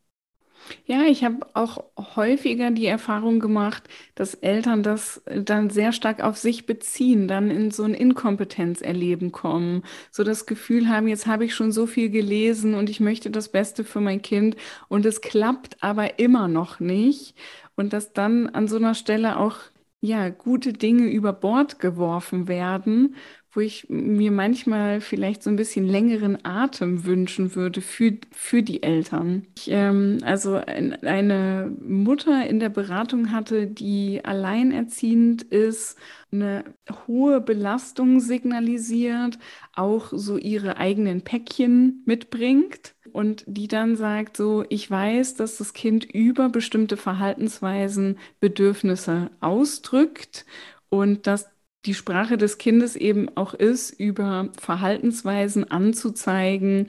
Ja, 0.85 1.02
ich 1.04 1.23
habe 1.25 1.46
auch 1.54 1.85
häufiger 2.16 2.70
die 2.70 2.87
Erfahrung 2.87 3.40
gemacht, 3.40 3.85
dass 4.14 4.35
Eltern 4.35 4.82
das 4.82 5.23
dann 5.26 5.70
sehr 5.70 5.92
stark 5.92 6.23
auf 6.23 6.37
sich 6.38 6.66
beziehen, 6.66 7.28
dann 7.28 7.50
in 7.50 7.70
so 7.70 7.85
ein 7.85 7.94
Inkompetenzerleben 7.94 9.32
kommen, 9.32 9.82
so 10.11 10.25
das 10.25 10.46
Gefühl 10.46 10.88
haben, 10.88 11.08
jetzt 11.08 11.26
habe 11.26 11.44
ich 11.44 11.54
schon 11.54 11.73
so 11.73 11.87
viel 11.87 12.11
gelesen 12.11 12.75
und 12.75 12.90
ich 12.90 13.00
möchte 13.00 13.30
das 13.30 13.49
Beste 13.50 13.85
für 13.85 14.00
mein 14.00 14.23
Kind 14.23 14.56
und 14.88 15.06
es 15.06 15.20
klappt 15.20 15.82
aber 15.82 16.18
immer 16.18 16.49
noch 16.49 16.80
nicht. 16.80 17.35
Und 17.76 17.92
dass 17.92 18.12
dann 18.12 18.49
an 18.49 18.68
so 18.68 18.76
einer 18.76 18.94
Stelle 18.94 19.38
auch 19.38 19.56
ja 20.00 20.28
gute 20.30 20.73
Dinge 20.73 21.08
über 21.11 21.32
Bord 21.32 21.78
geworfen 21.78 22.49
werden 22.49 23.14
wo 23.56 23.60
ich 23.60 23.86
mir 23.88 24.30
manchmal 24.30 25.00
vielleicht 25.00 25.42
so 25.42 25.50
ein 25.50 25.56
bisschen 25.56 25.86
längeren 25.86 26.44
Atem 26.44 27.06
wünschen 27.06 27.54
würde 27.54 27.80
für, 27.80 28.12
für 28.30 28.62
die 28.62 28.82
Eltern. 28.82 29.46
Ich, 29.56 29.68
ähm, 29.70 30.18
also 30.22 30.54
ein, 30.56 31.02
eine 31.02 31.75
Mutter 31.80 32.46
in 32.46 32.60
der 32.60 32.68
Beratung 32.68 33.32
hatte, 33.32 33.66
die 33.66 34.20
alleinerziehend 34.22 35.42
ist, 35.42 35.96
eine 36.30 36.64
hohe 37.06 37.40
Belastung 37.40 38.20
signalisiert, 38.20 39.38
auch 39.75 40.12
so 40.12 40.36
ihre 40.36 40.76
eigenen 40.76 41.22
Päckchen 41.22 42.02
mitbringt 42.04 42.94
und 43.12 43.44
die 43.46 43.68
dann 43.68 43.96
sagt 43.96 44.36
so, 44.36 44.64
ich 44.68 44.90
weiß, 44.90 45.36
dass 45.36 45.56
das 45.56 45.72
Kind 45.72 46.04
über 46.04 46.50
bestimmte 46.50 46.98
Verhaltensweisen 46.98 48.18
Bedürfnisse 48.40 49.30
ausdrückt 49.40 50.44
und 50.90 51.26
dass 51.26 51.55
die 51.86 51.94
Sprache 51.94 52.36
des 52.36 52.58
Kindes 52.58 52.96
eben 52.96 53.34
auch 53.36 53.54
ist, 53.54 53.90
über 53.90 54.48
Verhaltensweisen 54.58 55.70
anzuzeigen, 55.70 56.88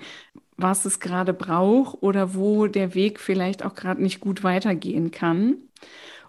was 0.57 0.85
es 0.85 0.99
gerade 0.99 1.33
braucht 1.33 2.01
oder 2.01 2.33
wo 2.33 2.67
der 2.67 2.95
Weg 2.95 3.19
vielleicht 3.19 3.63
auch 3.63 3.75
gerade 3.75 4.01
nicht 4.01 4.19
gut 4.19 4.43
weitergehen 4.43 5.11
kann. 5.11 5.57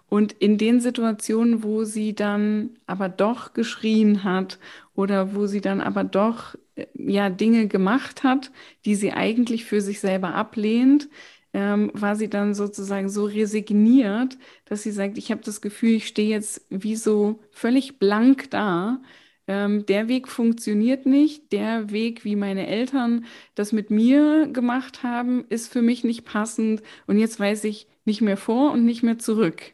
Und 0.07 0.33
in 0.33 0.57
den 0.57 0.79
Situationen, 0.81 1.63
wo 1.63 1.83
sie 1.83 2.15
dann 2.15 2.71
aber 2.87 3.09
doch 3.09 3.53
geschrien 3.53 4.23
hat 4.23 4.59
oder 4.95 5.35
wo 5.35 5.45
sie 5.45 5.61
dann 5.61 5.81
aber 5.81 6.03
doch 6.03 6.55
äh, 6.75 6.87
ja 6.95 7.29
Dinge 7.29 7.67
gemacht 7.67 8.23
hat, 8.23 8.51
die 8.85 8.95
sie 8.95 9.11
eigentlich 9.11 9.65
für 9.65 9.81
sich 9.81 9.99
selber 9.99 10.33
ablehnt, 10.33 11.09
ähm, 11.53 11.91
war 11.93 12.15
sie 12.15 12.29
dann 12.29 12.53
sozusagen 12.53 13.09
so 13.09 13.25
resigniert, 13.25 14.37
dass 14.65 14.83
sie 14.83 14.91
sagt, 14.91 15.17
ich 15.17 15.31
habe 15.31 15.41
das 15.43 15.61
Gefühl, 15.61 15.95
ich 15.95 16.07
stehe 16.07 16.29
jetzt 16.29 16.65
wie 16.69 16.95
so 16.95 17.39
völlig 17.51 17.99
blank 17.99 18.51
da. 18.51 19.01
Ähm, 19.47 19.85
der 19.87 20.07
Weg 20.07 20.27
funktioniert 20.27 21.05
nicht. 21.05 21.51
Der 21.51 21.89
Weg, 21.91 22.23
wie 22.23 22.35
meine 22.35 22.67
Eltern 22.67 23.25
das 23.55 23.71
mit 23.71 23.89
mir 23.89 24.47
gemacht 24.47 25.03
haben, 25.03 25.45
ist 25.49 25.71
für 25.71 25.81
mich 25.81 26.03
nicht 26.03 26.23
passend. 26.25 26.83
Und 27.07 27.17
jetzt 27.17 27.39
weiß 27.39 27.63
ich 27.63 27.87
nicht 28.05 28.21
mehr 28.21 28.37
vor 28.37 28.71
und 28.71 28.85
nicht 28.85 29.03
mehr 29.03 29.17
zurück. 29.17 29.73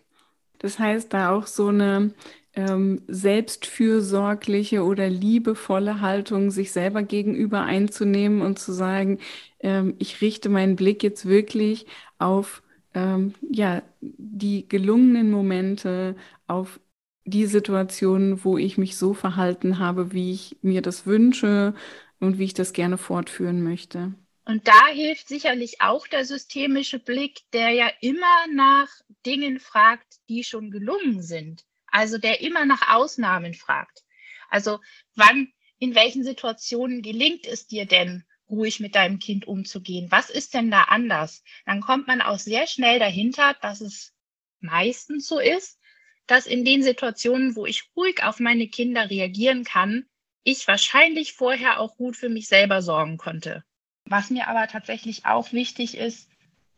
Das 0.60 0.80
heißt, 0.80 1.14
da 1.14 1.32
auch 1.32 1.48
so 1.48 1.68
eine 1.68 2.14
ähm, 2.56 3.02
selbstfürsorgliche 3.08 4.84
oder 4.84 5.10
liebevolle 5.10 6.02
Haltung 6.02 6.52
sich 6.52 6.72
selber 6.72 7.04
gegenüber 7.04 7.64
einzunehmen 7.64 8.42
und 8.42 8.60
zu 8.60 8.72
sagen, 8.74 9.20
ähm, 9.60 9.96
ich 10.00 10.22
richte 10.22 10.50
meinen 10.50 10.76
Blick 10.76 11.04
jetzt 11.04 11.26
wirklich 11.26 11.86
auf 12.18 12.64
ähm, 12.94 13.34
ja, 13.52 13.84
die 14.02 14.68
gelungenen 14.68 15.30
Momente, 15.32 16.16
auf 16.48 16.80
die 17.26 17.46
Situationen, 17.46 18.44
wo 18.46 18.58
ich 18.58 18.78
mich 18.78 18.98
so 18.98 19.14
verhalten 19.14 19.80
habe, 19.80 20.14
wie 20.14 20.32
ich 20.32 20.58
mir 20.62 20.82
das 20.82 21.06
wünsche 21.06 21.74
und 22.20 22.38
wie 22.38 22.46
ich 22.46 22.54
das 22.54 22.72
gerne 22.72 22.98
fortführen 22.98 23.64
möchte. 23.64 24.14
Und 24.46 24.68
da 24.68 24.88
hilft 24.94 25.28
sicherlich 25.28 25.82
auch 25.82 26.08
der 26.08 26.24
systemische 26.24 27.00
Blick, 27.00 27.42
der 27.52 27.72
ja 27.72 27.90
immer 28.00 28.46
nach 28.54 28.88
Dingen 29.26 29.60
fragt, 29.60 30.20
die 30.30 30.44
schon 30.44 30.70
gelungen 30.70 31.24
sind. 31.24 31.66
Also 31.96 32.18
der 32.18 32.42
immer 32.42 32.66
nach 32.66 32.94
Ausnahmen 32.94 33.54
fragt. 33.54 34.04
Also 34.50 34.82
wann, 35.16 35.54
in 35.80 35.96
welchen 35.96 36.26
Situationen 36.26 37.02
gelingt 37.02 37.46
es 37.48 37.68
dir 37.68 37.86
denn, 37.86 38.26
ruhig 38.50 38.82
mit 38.82 38.96
deinem 38.96 39.18
Kind 39.18 39.48
umzugehen. 39.48 40.12
Was 40.12 40.30
ist 40.30 40.54
denn 40.54 40.70
da 40.70 40.84
anders? 40.84 41.42
Dann 41.66 41.80
kommt 41.80 42.08
man 42.08 42.20
auch 42.20 42.38
sehr 42.38 42.68
schnell 42.68 43.00
dahinter, 43.00 43.56
dass 43.62 43.80
es 43.80 44.14
meistens 44.60 45.26
so 45.26 45.40
ist, 45.40 45.80
dass 46.28 46.48
in 46.48 46.66
den 46.66 46.84
Situationen, 46.84 47.56
wo 47.56 47.66
ich 47.66 47.90
ruhig 47.96 48.24
auf 48.24 48.42
meine 48.42 48.68
Kinder 48.68 49.10
reagieren 49.10 49.64
kann, 49.64 50.06
ich 50.44 50.68
wahrscheinlich 50.68 51.32
vorher 51.32 51.80
auch 51.80 51.96
gut 51.96 52.18
für 52.18 52.30
mich 52.30 52.50
selber 52.50 52.82
sorgen 52.82 53.16
konnte. 53.16 53.64
Was 54.04 54.30
mir 54.30 54.50
aber 54.50 54.68
tatsächlich 54.68 55.26
auch 55.26 55.54
wichtig 55.54 55.96
ist, 55.96 56.28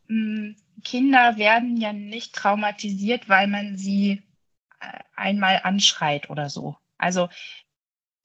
hm, 0.09 0.55
Kinder 0.83 1.37
werden 1.37 1.75
ja 1.77 1.91
nicht 1.91 2.35
traumatisiert, 2.35 3.27
weil 3.29 3.47
man 3.47 3.77
sie 3.77 4.21
einmal 5.15 5.61
anschreit 5.63 6.29
oder 6.29 6.49
so. 6.49 6.77
Also 6.97 7.29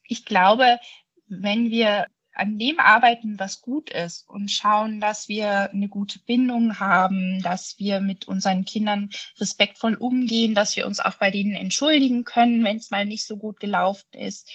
ich 0.05 0.25
glaube, 0.25 0.79
wenn 1.27 1.71
wir 1.71 2.07
an 2.35 2.59
dem 2.59 2.81
arbeiten, 2.81 3.39
was 3.39 3.61
gut 3.61 3.91
ist 3.91 4.29
und 4.29 4.51
schauen, 4.51 5.01
dass 5.01 5.29
wir 5.29 5.71
eine 5.71 5.89
gute 5.89 6.19
Bindung 6.21 6.81
haben, 6.81 7.43
dass 7.43 7.79
wir 7.79 8.01
mit 8.01 8.27
unseren 8.27 8.65
Kindern 8.65 9.11
respektvoll 9.39 9.95
umgehen, 9.95 10.55
dass 10.55 10.77
wir 10.77 10.87
uns 10.87 11.01
auch 11.01 11.17
bei 11.17 11.31
denen 11.31 11.55
entschuldigen 11.55 12.25
können, 12.25 12.65
wenn 12.65 12.79
es 12.79 12.91
mal 12.91 13.05
nicht 13.05 13.27
so 13.27 13.37
gut 13.37 13.61
gelaufen 13.61 14.09
ist, 14.13 14.51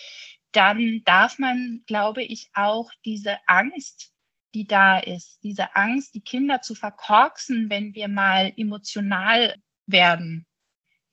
dann 0.51 1.01
darf 1.05 1.37
man, 1.37 1.83
glaube 1.85 2.23
ich, 2.23 2.49
auch 2.53 2.89
diese 3.05 3.37
Angst, 3.45 4.11
die 4.55 4.65
da 4.65 4.97
ist, 4.97 5.39
diese 5.43 5.75
Angst, 5.75 6.15
die 6.15 6.21
Kinder 6.21 6.61
zu 6.61 6.73
verkorksen, 6.73 7.69
wenn 7.69 7.93
wir 7.93 8.07
mal 8.07 8.51
emotional 8.57 9.55
werden, 9.85 10.47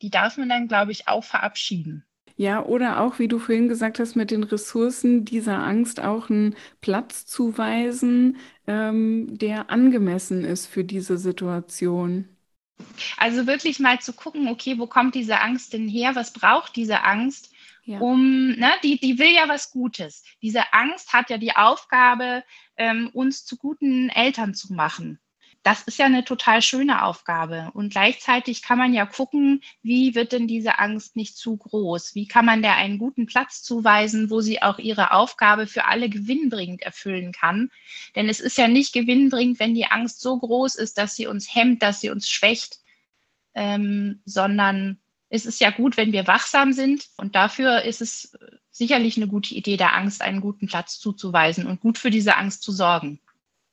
die 0.04 0.10
darf 0.10 0.36
man 0.36 0.50
dann, 0.50 0.68
glaube 0.68 0.92
ich, 0.92 1.08
auch 1.08 1.24
verabschieden. 1.24 2.04
Ja, 2.36 2.62
oder 2.62 3.00
auch, 3.00 3.18
wie 3.18 3.26
du 3.26 3.38
vorhin 3.38 3.68
gesagt 3.68 3.98
hast, 3.98 4.16
mit 4.16 4.30
den 4.30 4.44
Ressourcen 4.44 5.24
dieser 5.24 5.60
Angst 5.60 5.98
auch 5.98 6.28
einen 6.28 6.56
Platz 6.82 7.24
zuweisen, 7.24 8.36
ähm, 8.66 9.38
der 9.38 9.70
angemessen 9.70 10.44
ist 10.44 10.66
für 10.66 10.84
diese 10.84 11.16
Situation. 11.16 12.28
Also 13.16 13.46
wirklich 13.46 13.78
mal 13.78 13.98
zu 14.00 14.12
gucken, 14.12 14.48
okay, 14.48 14.78
wo 14.78 14.86
kommt 14.86 15.14
diese 15.14 15.40
Angst 15.40 15.72
denn 15.72 15.88
her? 15.88 16.14
Was 16.14 16.34
braucht 16.34 16.76
diese 16.76 17.02
Angst? 17.02 17.50
Ja. 17.84 18.00
Um, 18.00 18.50
ne, 18.50 18.72
die, 18.82 19.00
die 19.00 19.18
will 19.18 19.32
ja 19.32 19.48
was 19.48 19.70
Gutes. 19.70 20.22
Diese 20.42 20.74
Angst 20.74 21.14
hat 21.14 21.30
ja 21.30 21.38
die 21.38 21.56
Aufgabe, 21.56 22.44
ähm, 22.76 23.08
uns 23.14 23.46
zu 23.46 23.56
guten 23.56 24.10
Eltern 24.10 24.52
zu 24.52 24.74
machen 24.74 25.18
das 25.64 25.82
ist 25.82 25.98
ja 25.98 26.04
eine 26.04 26.24
total 26.24 26.60
schöne 26.60 27.02
Aufgabe. 27.04 27.70
Und 27.72 27.88
gleichzeitig 27.90 28.60
kann 28.60 28.76
man 28.76 28.92
ja 28.92 29.06
gucken, 29.06 29.62
wie 29.82 30.14
wird 30.14 30.32
denn 30.32 30.46
diese 30.46 30.78
Angst 30.78 31.16
nicht 31.16 31.38
zu 31.38 31.56
groß? 31.56 32.14
Wie 32.14 32.28
kann 32.28 32.44
man 32.44 32.60
der 32.60 32.76
einen 32.76 32.98
guten 32.98 33.24
Platz 33.24 33.62
zuweisen, 33.62 34.28
wo 34.28 34.42
sie 34.42 34.60
auch 34.60 34.78
ihre 34.78 35.12
Aufgabe 35.12 35.66
für 35.66 35.86
alle 35.86 36.10
gewinnbringend 36.10 36.82
erfüllen 36.82 37.32
kann? 37.32 37.70
Denn 38.14 38.28
es 38.28 38.40
ist 38.40 38.58
ja 38.58 38.68
nicht 38.68 38.92
gewinnbringend, 38.92 39.58
wenn 39.58 39.74
die 39.74 39.86
Angst 39.86 40.20
so 40.20 40.38
groß 40.38 40.74
ist, 40.74 40.98
dass 40.98 41.16
sie 41.16 41.26
uns 41.26 41.54
hemmt, 41.54 41.82
dass 41.82 42.02
sie 42.02 42.10
uns 42.10 42.28
schwächt, 42.28 42.80
ähm, 43.54 44.20
sondern 44.26 44.98
es 45.30 45.46
ist 45.46 45.62
ja 45.62 45.70
gut, 45.70 45.96
wenn 45.96 46.12
wir 46.12 46.26
wachsam 46.26 46.74
sind. 46.74 47.08
Und 47.16 47.34
dafür 47.34 47.82
ist 47.82 48.02
es 48.02 48.36
sicherlich 48.70 49.16
eine 49.16 49.28
gute 49.28 49.54
Idee, 49.54 49.78
der 49.78 49.94
Angst 49.94 50.20
einen 50.20 50.42
guten 50.42 50.66
Platz 50.66 50.98
zuzuweisen 50.98 51.66
und 51.66 51.80
gut 51.80 51.96
für 51.96 52.10
diese 52.10 52.36
Angst 52.36 52.62
zu 52.62 52.70
sorgen. 52.70 53.18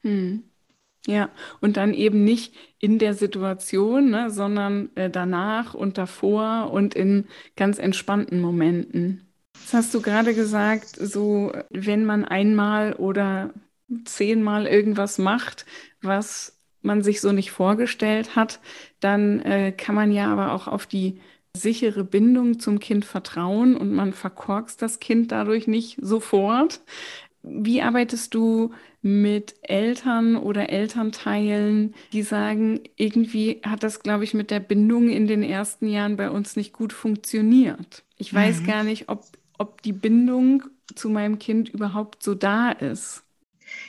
Hm. 0.03 0.50
Ja, 1.07 1.29
und 1.61 1.77
dann 1.77 1.93
eben 1.93 2.23
nicht 2.23 2.53
in 2.79 2.99
der 2.99 3.15
Situation, 3.15 4.11
ne, 4.11 4.29
sondern 4.29 4.89
äh, 4.95 5.09
danach 5.09 5.73
und 5.73 5.97
davor 5.97 6.69
und 6.71 6.93
in 6.93 7.25
ganz 7.55 7.79
entspannten 7.79 8.39
Momenten. 8.39 9.31
Das 9.53 9.73
hast 9.73 9.93
du 9.93 10.01
gerade 10.01 10.33
gesagt, 10.35 10.89
so 10.99 11.51
wenn 11.69 12.05
man 12.05 12.23
einmal 12.25 12.93
oder 12.93 13.53
zehnmal 14.05 14.67
irgendwas 14.67 15.17
macht, 15.17 15.65
was 16.01 16.59
man 16.81 17.03
sich 17.03 17.21
so 17.21 17.31
nicht 17.31 17.51
vorgestellt 17.51 18.35
hat, 18.35 18.59
dann 18.99 19.39
äh, 19.41 19.71
kann 19.71 19.95
man 19.95 20.11
ja 20.11 20.31
aber 20.31 20.53
auch 20.53 20.67
auf 20.67 20.85
die 20.85 21.19
sichere 21.55 22.03
Bindung 22.03 22.59
zum 22.59 22.79
Kind 22.79 23.05
vertrauen 23.05 23.75
und 23.75 23.91
man 23.91 24.13
verkorkst 24.13 24.81
das 24.81 24.99
Kind 24.99 25.31
dadurch 25.31 25.67
nicht 25.67 25.97
sofort. 26.01 26.81
Wie 27.43 27.81
arbeitest 27.81 28.33
du 28.33 28.71
mit 29.01 29.55
Eltern 29.63 30.35
oder 30.35 30.69
Elternteilen, 30.69 31.95
die 32.13 32.21
sagen, 32.21 32.81
irgendwie 32.97 33.61
hat 33.63 33.83
das, 33.83 34.01
glaube 34.01 34.23
ich, 34.23 34.33
mit 34.33 34.51
der 34.51 34.59
Bindung 34.59 35.09
in 35.09 35.27
den 35.27 35.41
ersten 35.41 35.87
Jahren 35.87 36.17
bei 36.17 36.29
uns 36.29 36.55
nicht 36.55 36.71
gut 36.71 36.93
funktioniert. 36.93 38.03
Ich 38.17 38.33
weiß 38.33 38.61
mhm. 38.61 38.65
gar 38.67 38.83
nicht, 38.83 39.09
ob, 39.09 39.25
ob 39.57 39.81
die 39.81 39.93
Bindung 39.93 40.63
zu 40.93 41.09
meinem 41.09 41.39
Kind 41.39 41.69
überhaupt 41.69 42.21
so 42.21 42.35
da 42.35 42.71
ist. 42.71 43.23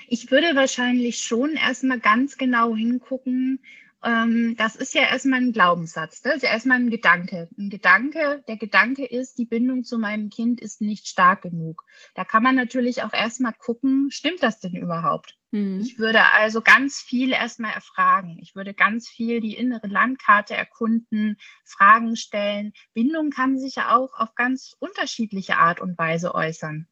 Ich 0.09 0.31
würde 0.31 0.54
wahrscheinlich 0.54 1.19
schon 1.19 1.52
erstmal 1.52 1.99
ganz 1.99 2.38
genau 2.38 2.75
hingucken, 2.75 3.61
ähm, 4.05 4.57
das 4.57 4.77
ist 4.77 4.95
ja 4.95 5.03
erstmal 5.03 5.41
ein 5.41 5.53
Glaubenssatz, 5.53 6.23
das 6.23 6.37
ist 6.37 6.43
ja 6.43 6.51
erstmal 6.51 6.79
ein 6.79 6.91
Gedanke. 6.91 7.49
Ein 7.57 7.71
Gedanke, 7.71 8.43
der 8.49 8.57
Gedanke 8.57 9.05
ist, 9.05 9.39
die 9.39 9.45
Bindung 9.45 9.85
zu 9.85 9.99
meinem 9.99 10.31
Kind 10.31 10.61
ist 10.61 10.81
nicht 10.81 11.07
stark 11.07 11.43
genug. 11.43 11.85
Da 12.15 12.25
kann 12.25 12.43
man 12.43 12.55
natürlich 12.55 13.03
auch 13.03 13.13
erstmal 13.13 13.53
gucken, 13.53 14.11
stimmt 14.11 14.43
das 14.43 14.61
denn 14.61 14.75
überhaupt? 14.75 15.37
Mhm. 15.53 15.81
Ich 15.81 15.99
würde 15.99 16.25
also 16.33 16.63
ganz 16.63 17.01
viel 17.01 17.33
erstmal 17.33 17.73
erfragen. 17.73 18.38
Ich 18.41 18.57
würde 18.57 18.75
ganz 18.75 19.09
viel 19.09 19.41
die 19.41 19.55
innere 19.55 19.87
Landkarte 19.87 20.55
erkunden, 20.55 21.37
Fragen 21.65 22.17
stellen. 22.17 22.73
Bindung 22.95 23.31
kann 23.31 23.59
sich 23.59 23.77
ja 23.77 23.97
auch 23.97 24.19
auf 24.19 24.35
ganz 24.35 24.75
unterschiedliche 24.81 25.59
Art 25.59 25.81
und 25.81 25.97
Weise 25.97 26.35
äußern. 26.35 26.88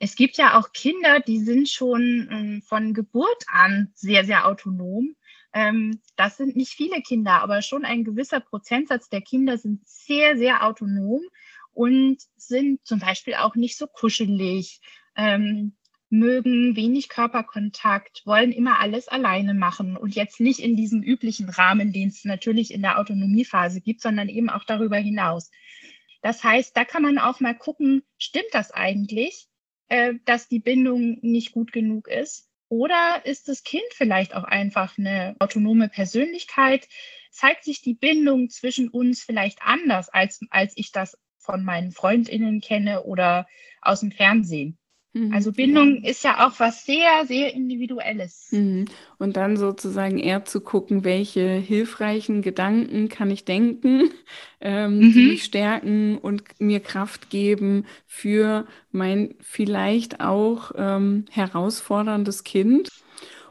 Es 0.00 0.14
gibt 0.14 0.36
ja 0.36 0.56
auch 0.56 0.72
Kinder, 0.72 1.20
die 1.20 1.40
sind 1.40 1.68
schon 1.68 2.28
ähm, 2.30 2.62
von 2.62 2.94
Geburt 2.94 3.44
an 3.48 3.90
sehr, 3.94 4.24
sehr 4.24 4.46
autonom 4.46 5.16
ähm, 5.58 6.00
das 6.14 6.36
sind 6.36 6.54
nicht 6.54 6.70
viele 6.70 7.02
Kinder, 7.02 7.42
aber 7.42 7.62
schon 7.62 7.84
ein 7.84 8.04
gewisser 8.04 8.38
Prozentsatz 8.38 9.08
der 9.08 9.22
Kinder 9.22 9.58
sind 9.58 9.80
sehr, 9.88 10.36
sehr 10.36 10.64
autonom 10.64 11.22
und 11.72 12.18
sind 12.36 12.86
zum 12.86 13.00
Beispiel 13.00 13.34
auch 13.34 13.56
nicht 13.56 13.76
so 13.76 13.88
kuschelig, 13.88 14.80
ähm, 15.16 15.76
mögen 16.10 16.76
wenig 16.76 17.08
Körperkontakt, 17.08 18.22
wollen 18.24 18.52
immer 18.52 18.78
alles 18.78 19.08
alleine 19.08 19.52
machen 19.52 19.96
und 19.96 20.14
jetzt 20.14 20.38
nicht 20.38 20.60
in 20.60 20.76
diesem 20.76 21.02
üblichen 21.02 21.48
Rahmen, 21.48 21.92
den 21.92 22.10
es 22.10 22.24
natürlich 22.24 22.72
in 22.72 22.82
der 22.82 23.00
Autonomiephase 23.00 23.80
gibt, 23.80 24.00
sondern 24.00 24.28
eben 24.28 24.50
auch 24.50 24.62
darüber 24.62 24.96
hinaus. 24.96 25.50
Das 26.22 26.44
heißt, 26.44 26.76
da 26.76 26.84
kann 26.84 27.02
man 27.02 27.18
auch 27.18 27.40
mal 27.40 27.58
gucken, 27.58 28.04
stimmt 28.16 28.52
das 28.52 28.70
eigentlich, 28.70 29.48
äh, 29.88 30.14
dass 30.24 30.46
die 30.46 30.60
Bindung 30.60 31.18
nicht 31.22 31.50
gut 31.50 31.72
genug 31.72 32.06
ist? 32.06 32.47
Oder 32.68 33.24
ist 33.24 33.48
das 33.48 33.62
Kind 33.62 33.84
vielleicht 33.92 34.34
auch 34.34 34.44
einfach 34.44 34.98
eine 34.98 35.36
autonome 35.38 35.88
Persönlichkeit? 35.88 36.88
Zeigt 37.30 37.64
sich 37.64 37.82
die 37.82 37.94
Bindung 37.94 38.50
zwischen 38.50 38.88
uns 38.88 39.22
vielleicht 39.22 39.62
anders, 39.62 40.08
als, 40.08 40.40
als 40.50 40.72
ich 40.76 40.92
das 40.92 41.16
von 41.38 41.64
meinen 41.64 41.92
Freundinnen 41.92 42.60
kenne 42.60 43.04
oder 43.04 43.46
aus 43.80 44.00
dem 44.00 44.12
Fernsehen? 44.12 44.77
Mhm. 45.12 45.32
Also 45.32 45.52
Bindung 45.52 46.02
ist 46.04 46.22
ja 46.24 46.46
auch 46.46 46.58
was 46.58 46.84
sehr, 46.84 47.24
sehr 47.26 47.54
Individuelles. 47.54 48.48
Mhm. 48.50 48.86
Und 49.18 49.36
dann 49.36 49.56
sozusagen 49.56 50.18
eher 50.18 50.44
zu 50.44 50.60
gucken, 50.60 51.04
welche 51.04 51.48
hilfreichen 51.48 52.42
Gedanken 52.42 53.08
kann 53.08 53.30
ich 53.30 53.44
denken, 53.44 54.10
ähm, 54.60 54.98
mhm. 54.98 55.12
die 55.12 55.26
mich 55.28 55.44
stärken 55.44 56.18
und 56.18 56.42
mir 56.58 56.80
Kraft 56.80 57.30
geben 57.30 57.86
für 58.06 58.66
mein 58.92 59.34
vielleicht 59.40 60.20
auch 60.20 60.72
ähm, 60.76 61.24
herausforderndes 61.30 62.44
Kind. 62.44 62.88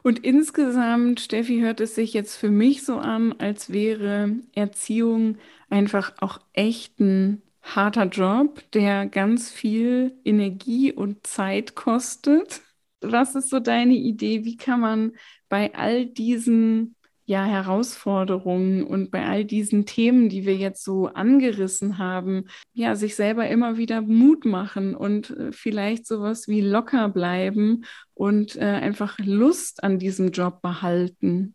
Und 0.04 0.20
insgesamt, 0.20 1.20
Steffi, 1.20 1.60
hört 1.60 1.82
es 1.82 1.96
sich 1.96 2.14
jetzt 2.14 2.38
für 2.38 2.50
mich 2.50 2.86
so 2.86 2.98
an, 2.98 3.34
als 3.40 3.74
wäre 3.74 4.36
Erziehung 4.56 5.38
einfach 5.70 6.14
auch 6.22 6.40
echt 6.54 7.00
ein 7.00 7.42
harter 7.76 8.06
Job, 8.06 8.64
der 8.72 9.08
ganz 9.08 9.52
viel 9.52 10.18
Energie 10.24 10.92
und 10.92 11.26
Zeit 11.26 11.76
kostet. 11.76 12.62
Was 13.02 13.36
ist 13.36 13.50
so 13.50 13.60
deine 13.60 13.96
Idee? 13.96 14.46
Wie 14.46 14.58
kann 14.58 14.80
man 14.80 15.12
bei 15.50 15.74
all 15.76 16.06
diesen 16.06 16.96
ja, 17.28 17.44
Herausforderungen 17.44 18.84
und 18.84 19.12
bei 19.12 19.26
all 19.26 19.44
diesen 19.44 19.86
Themen, 19.86 20.30
die 20.30 20.46
wir 20.46 20.56
jetzt 20.56 20.82
so 20.82 21.08
angerissen 21.08 21.98
haben, 21.98 22.46
ja, 22.74 22.96
sich 22.96 23.18
selber 23.18 23.50
immer 23.50 23.76
wieder 23.76 24.02
Mut 24.02 24.46
machen 24.46 24.96
und 24.96 25.32
äh, 25.32 25.52
vielleicht 25.52 26.08
sowas 26.08 26.48
wie 26.48 26.62
locker 26.62 27.10
bleiben 27.10 27.84
und 28.14 28.56
äh, 28.56 28.62
einfach 28.62 29.20
Lust 29.20 29.84
an 29.84 30.00
diesem 30.00 30.32
Job 30.32 30.62
behalten? 30.62 31.54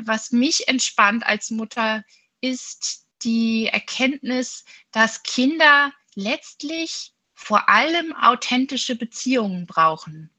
Was 0.00 0.30
mich 0.30 0.68
entspannt 0.68 1.26
als 1.26 1.50
Mutter 1.50 2.04
ist 2.40 3.07
die 3.22 3.66
Erkenntnis, 3.66 4.64
dass 4.92 5.22
Kinder 5.22 5.92
letztlich 6.14 7.12
vor 7.34 7.68
allem 7.68 8.14
authentische 8.14 8.96
Beziehungen 8.96 9.66
brauchen. 9.66 10.30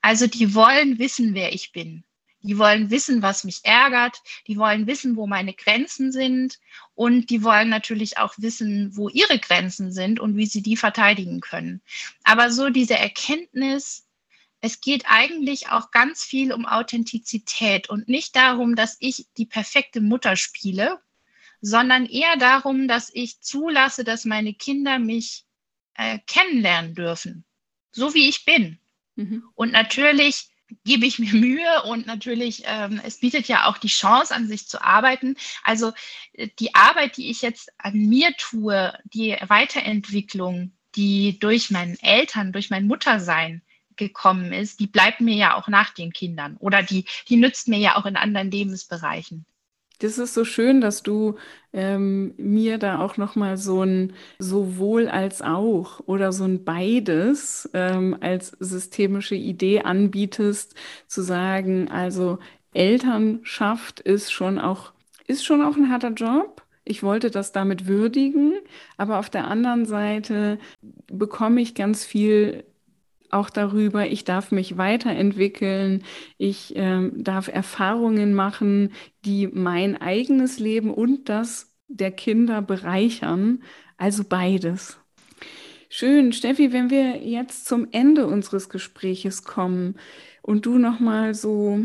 Also 0.00 0.26
die 0.26 0.54
wollen 0.54 0.98
wissen, 0.98 1.34
wer 1.34 1.52
ich 1.52 1.72
bin. 1.72 2.04
Die 2.42 2.56
wollen 2.56 2.90
wissen, 2.90 3.20
was 3.20 3.44
mich 3.44 3.60
ärgert. 3.64 4.22
Die 4.46 4.56
wollen 4.56 4.86
wissen, 4.86 5.16
wo 5.16 5.26
meine 5.26 5.52
Grenzen 5.52 6.12
sind. 6.12 6.58
Und 6.94 7.28
die 7.28 7.42
wollen 7.42 7.68
natürlich 7.68 8.16
auch 8.16 8.34
wissen, 8.38 8.96
wo 8.96 9.08
ihre 9.08 9.38
Grenzen 9.38 9.92
sind 9.92 10.20
und 10.20 10.36
wie 10.36 10.46
sie 10.46 10.62
die 10.62 10.76
verteidigen 10.76 11.40
können. 11.40 11.82
Aber 12.24 12.50
so 12.50 12.70
diese 12.70 12.96
Erkenntnis, 12.96 14.06
es 14.62 14.80
geht 14.80 15.04
eigentlich 15.06 15.68
auch 15.68 15.90
ganz 15.90 16.22
viel 16.22 16.52
um 16.52 16.64
Authentizität 16.64 17.90
und 17.90 18.08
nicht 18.08 18.36
darum, 18.36 18.74
dass 18.74 18.96
ich 19.00 19.26
die 19.36 19.46
perfekte 19.46 20.00
Mutter 20.00 20.36
spiele 20.36 21.00
sondern 21.60 22.06
eher 22.06 22.36
darum, 22.36 22.88
dass 22.88 23.10
ich 23.12 23.40
zulasse, 23.40 24.04
dass 24.04 24.24
meine 24.24 24.54
Kinder 24.54 24.98
mich 24.98 25.44
äh, 25.94 26.18
kennenlernen 26.26 26.94
dürfen, 26.94 27.44
so 27.92 28.14
wie 28.14 28.28
ich 28.28 28.44
bin. 28.44 28.78
Mhm. 29.16 29.44
Und 29.54 29.72
natürlich 29.72 30.48
gebe 30.84 31.06
ich 31.06 31.18
mir 31.18 31.32
Mühe 31.34 31.82
und 31.84 32.06
natürlich, 32.06 32.62
ähm, 32.66 33.00
es 33.04 33.20
bietet 33.20 33.48
ja 33.48 33.66
auch 33.66 33.78
die 33.78 33.88
Chance, 33.88 34.34
an 34.34 34.48
sich 34.48 34.68
zu 34.68 34.82
arbeiten. 34.82 35.36
Also 35.62 35.92
äh, 36.32 36.48
die 36.58 36.74
Arbeit, 36.74 37.16
die 37.16 37.30
ich 37.30 37.42
jetzt 37.42 37.70
an 37.78 37.94
mir 37.94 38.34
tue, 38.36 38.96
die 39.04 39.36
Weiterentwicklung, 39.46 40.72
die 40.96 41.38
durch 41.38 41.70
meinen 41.70 41.98
Eltern, 42.00 42.52
durch 42.52 42.70
mein 42.70 42.86
Muttersein 42.86 43.62
gekommen 43.96 44.52
ist, 44.52 44.80
die 44.80 44.86
bleibt 44.86 45.20
mir 45.20 45.34
ja 45.34 45.54
auch 45.54 45.68
nach 45.68 45.90
den 45.90 46.12
Kindern 46.12 46.56
oder 46.56 46.82
die, 46.82 47.04
die 47.28 47.36
nützt 47.36 47.68
mir 47.68 47.78
ja 47.78 47.96
auch 47.96 48.06
in 48.06 48.16
anderen 48.16 48.50
Lebensbereichen. 48.50 49.44
Das 50.00 50.16
ist 50.18 50.32
so 50.34 50.44
schön, 50.46 50.80
dass 50.80 51.02
du 51.02 51.36
ähm, 51.74 52.34
mir 52.38 52.78
da 52.78 53.00
auch 53.00 53.18
noch 53.18 53.36
mal 53.36 53.56
so 53.58 53.82
ein 53.82 54.14
sowohl 54.38 55.08
als 55.08 55.42
auch 55.42 56.00
oder 56.06 56.32
so 56.32 56.44
ein 56.44 56.64
beides 56.64 57.68
ähm, 57.74 58.16
als 58.20 58.48
systemische 58.60 59.34
Idee 59.34 59.82
anbietest, 59.82 60.74
zu 61.06 61.22
sagen, 61.22 61.90
also 61.90 62.38
Elternschaft 62.72 64.00
ist 64.00 64.32
schon 64.32 64.58
auch 64.58 64.92
ist 65.26 65.44
schon 65.44 65.62
auch 65.62 65.76
ein 65.76 65.90
harter 65.90 66.10
Job. 66.12 66.62
Ich 66.84 67.02
wollte 67.02 67.30
das 67.30 67.52
damit 67.52 67.86
würdigen, 67.86 68.54
aber 68.96 69.18
auf 69.18 69.30
der 69.30 69.46
anderen 69.48 69.84
Seite 69.86 70.58
bekomme 71.08 71.60
ich 71.60 71.74
ganz 71.74 72.04
viel 72.04 72.64
auch 73.32 73.50
darüber, 73.50 74.06
ich 74.06 74.24
darf 74.24 74.52
mich 74.52 74.76
weiterentwickeln, 74.76 76.04
ich 76.38 76.72
ähm, 76.76 77.12
darf 77.22 77.48
Erfahrungen 77.48 78.34
machen, 78.34 78.92
die 79.24 79.46
mein 79.48 80.00
eigenes 80.00 80.58
Leben 80.58 80.92
und 80.92 81.28
das 81.28 81.74
der 81.88 82.12
Kinder 82.12 82.62
bereichern. 82.62 83.62
Also 83.96 84.24
beides. 84.24 84.98
Schön, 85.88 86.32
Steffi, 86.32 86.72
wenn 86.72 86.88
wir 86.88 87.16
jetzt 87.18 87.66
zum 87.66 87.88
Ende 87.90 88.26
unseres 88.26 88.68
Gespräches 88.68 89.42
kommen 89.42 89.96
und 90.42 90.64
du 90.66 90.78
noch 90.78 91.00
mal 91.00 91.34
so 91.34 91.80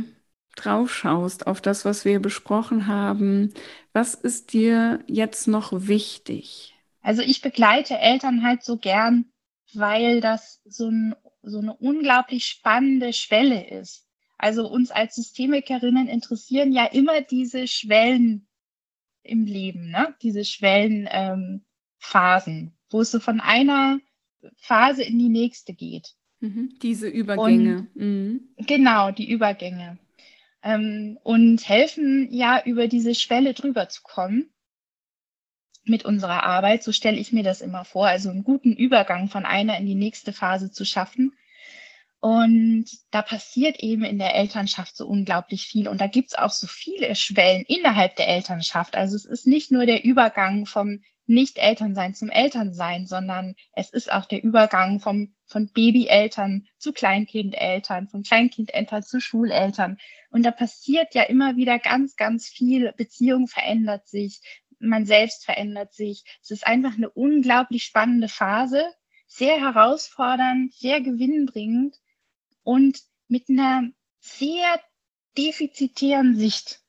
drauf 0.56 0.94
schaust 0.94 1.48
auf 1.48 1.60
das, 1.60 1.86
was 1.86 2.06
wir 2.06 2.20
besprochen 2.20 2.88
haben, 2.88 3.54
was 3.94 4.14
ist 4.14 4.54
dir 4.54 5.00
jetzt 5.08 5.48
noch 5.48 5.72
wichtig? 5.88 6.76
Also 7.02 7.22
ich 7.22 7.42
begleite 7.42 7.98
Eltern 7.98 8.44
halt 8.44 8.64
so 8.64 8.78
gern, 8.78 9.26
weil 9.74 10.22
das 10.22 10.62
so 10.66 10.88
ein 10.90 11.16
so 11.46 11.60
eine 11.60 11.76
unglaublich 11.76 12.46
spannende 12.46 13.14
Schwelle 13.14 13.70
ist. 13.70 14.08
Also 14.38 14.68
uns 14.70 14.92
als 14.92 15.16
Systemikerinnen 15.16 16.08
interessieren 16.08 16.72
ja 16.74 16.86
immer 16.86 17.22
diese 17.22 17.68
Schwellen 17.68 18.48
im 19.24 19.46
Leben, 19.46 19.90
ne? 19.90 20.14
diese 20.22 20.44
Schwellenphasen, 20.44 21.64
ähm, 22.58 22.74
wo 22.90 23.02
es 23.02 23.12
so 23.12 23.20
von 23.20 23.40
einer 23.40 24.00
Phase 24.58 25.04
in 25.04 25.18
die 25.18 25.30
nächste 25.30 25.74
geht. 25.74 26.16
Mhm, 26.42 26.78
diese 26.82 27.08
Übergänge. 27.08 27.88
Und, 27.96 27.96
mhm. 27.96 28.50
Genau, 28.58 29.12
die 29.12 29.30
Übergänge. 29.30 29.98
Ähm, 30.62 31.18
und 31.24 31.68
helfen 31.68 32.32
ja 32.32 32.62
über 32.64 32.88
diese 32.88 33.16
Schwelle 33.16 33.54
drüber 33.54 33.90
zu 33.90 34.02
kommen 34.04 34.50
mit 35.88 36.06
unserer 36.06 36.44
Arbeit, 36.44 36.84
so 36.84 36.92
stelle 36.92 37.18
ich 37.18 37.32
mir 37.32 37.44
das 37.44 37.62
immer 37.62 37.86
vor, 37.86 38.08
also 38.08 38.30
einen 38.30 38.44
guten 38.44 38.74
Übergang 38.74 39.30
von 39.30 39.46
einer 39.46 39.78
in 39.78 39.86
die 39.86 39.96
nächste 39.96 40.34
Phase 40.34 40.72
zu 40.72 40.86
schaffen. 40.86 41.34
Und 42.20 42.86
da 43.12 43.22
passiert 43.22 43.82
eben 43.82 44.04
in 44.04 44.18
der 44.18 44.34
Elternschaft 44.34 44.98
so 44.98 45.06
unglaublich 45.06 45.68
viel. 45.68 45.88
Und 45.88 46.02
da 46.02 46.08
gibt 46.08 46.30
es 46.30 46.36
auch 46.36 46.50
so 46.50 46.66
viele 46.66 47.14
Schwellen 47.14 47.64
innerhalb 47.68 48.16
der 48.16 48.28
Elternschaft. 48.28 48.96
Also 48.96 49.16
es 49.16 49.26
ist 49.26 49.46
nicht 49.46 49.72
nur 49.72 49.86
der 49.86 50.04
Übergang 50.04 50.66
vom 50.66 51.04
Nicht-Elternsein 51.28 52.16
zum 52.16 52.32
Elternsein, 52.32 53.06
sondern 53.06 53.54
es 53.74 53.92
ist 53.92 54.12
auch 54.12 54.26
der 54.26 54.44
Übergang 54.44 55.00
vom, 55.00 55.36
von 55.46 55.72
Babyeltern 55.72 56.68
zu 56.80 56.94
Kleinkindeltern, 56.94 58.08
von 58.08 58.24
Kleinkindeltern 58.24 59.04
zu 59.04 59.20
Schuleltern. 59.20 59.98
Und 60.32 60.44
da 60.44 60.52
passiert 60.52 61.14
ja 61.14 61.24
immer 61.24 61.58
wieder 61.58 61.78
ganz, 61.78 62.16
ganz 62.16 62.48
viel. 62.48 62.92
Beziehung 62.98 63.48
verändert 63.48 64.08
sich, 64.08 64.42
man 64.80 65.06
selbst 65.06 65.46
verändert 65.46 65.94
sich. 65.94 66.24
Es 66.42 66.52
ist 66.52 66.66
einfach 66.66 66.96
eine 66.96 67.10
unglaublich 67.10 67.84
spannende 67.84 68.30
Phase, 68.30 68.86
sehr 69.28 69.60
herausfordernd, 69.60 70.74
sehr 70.74 71.02
gewinnbringend 71.02 71.96
und 72.64 73.00
mit 73.28 73.50
einer 73.50 73.90
sehr 74.20 74.80
defizitären 75.38 76.36
Sicht 76.36 76.82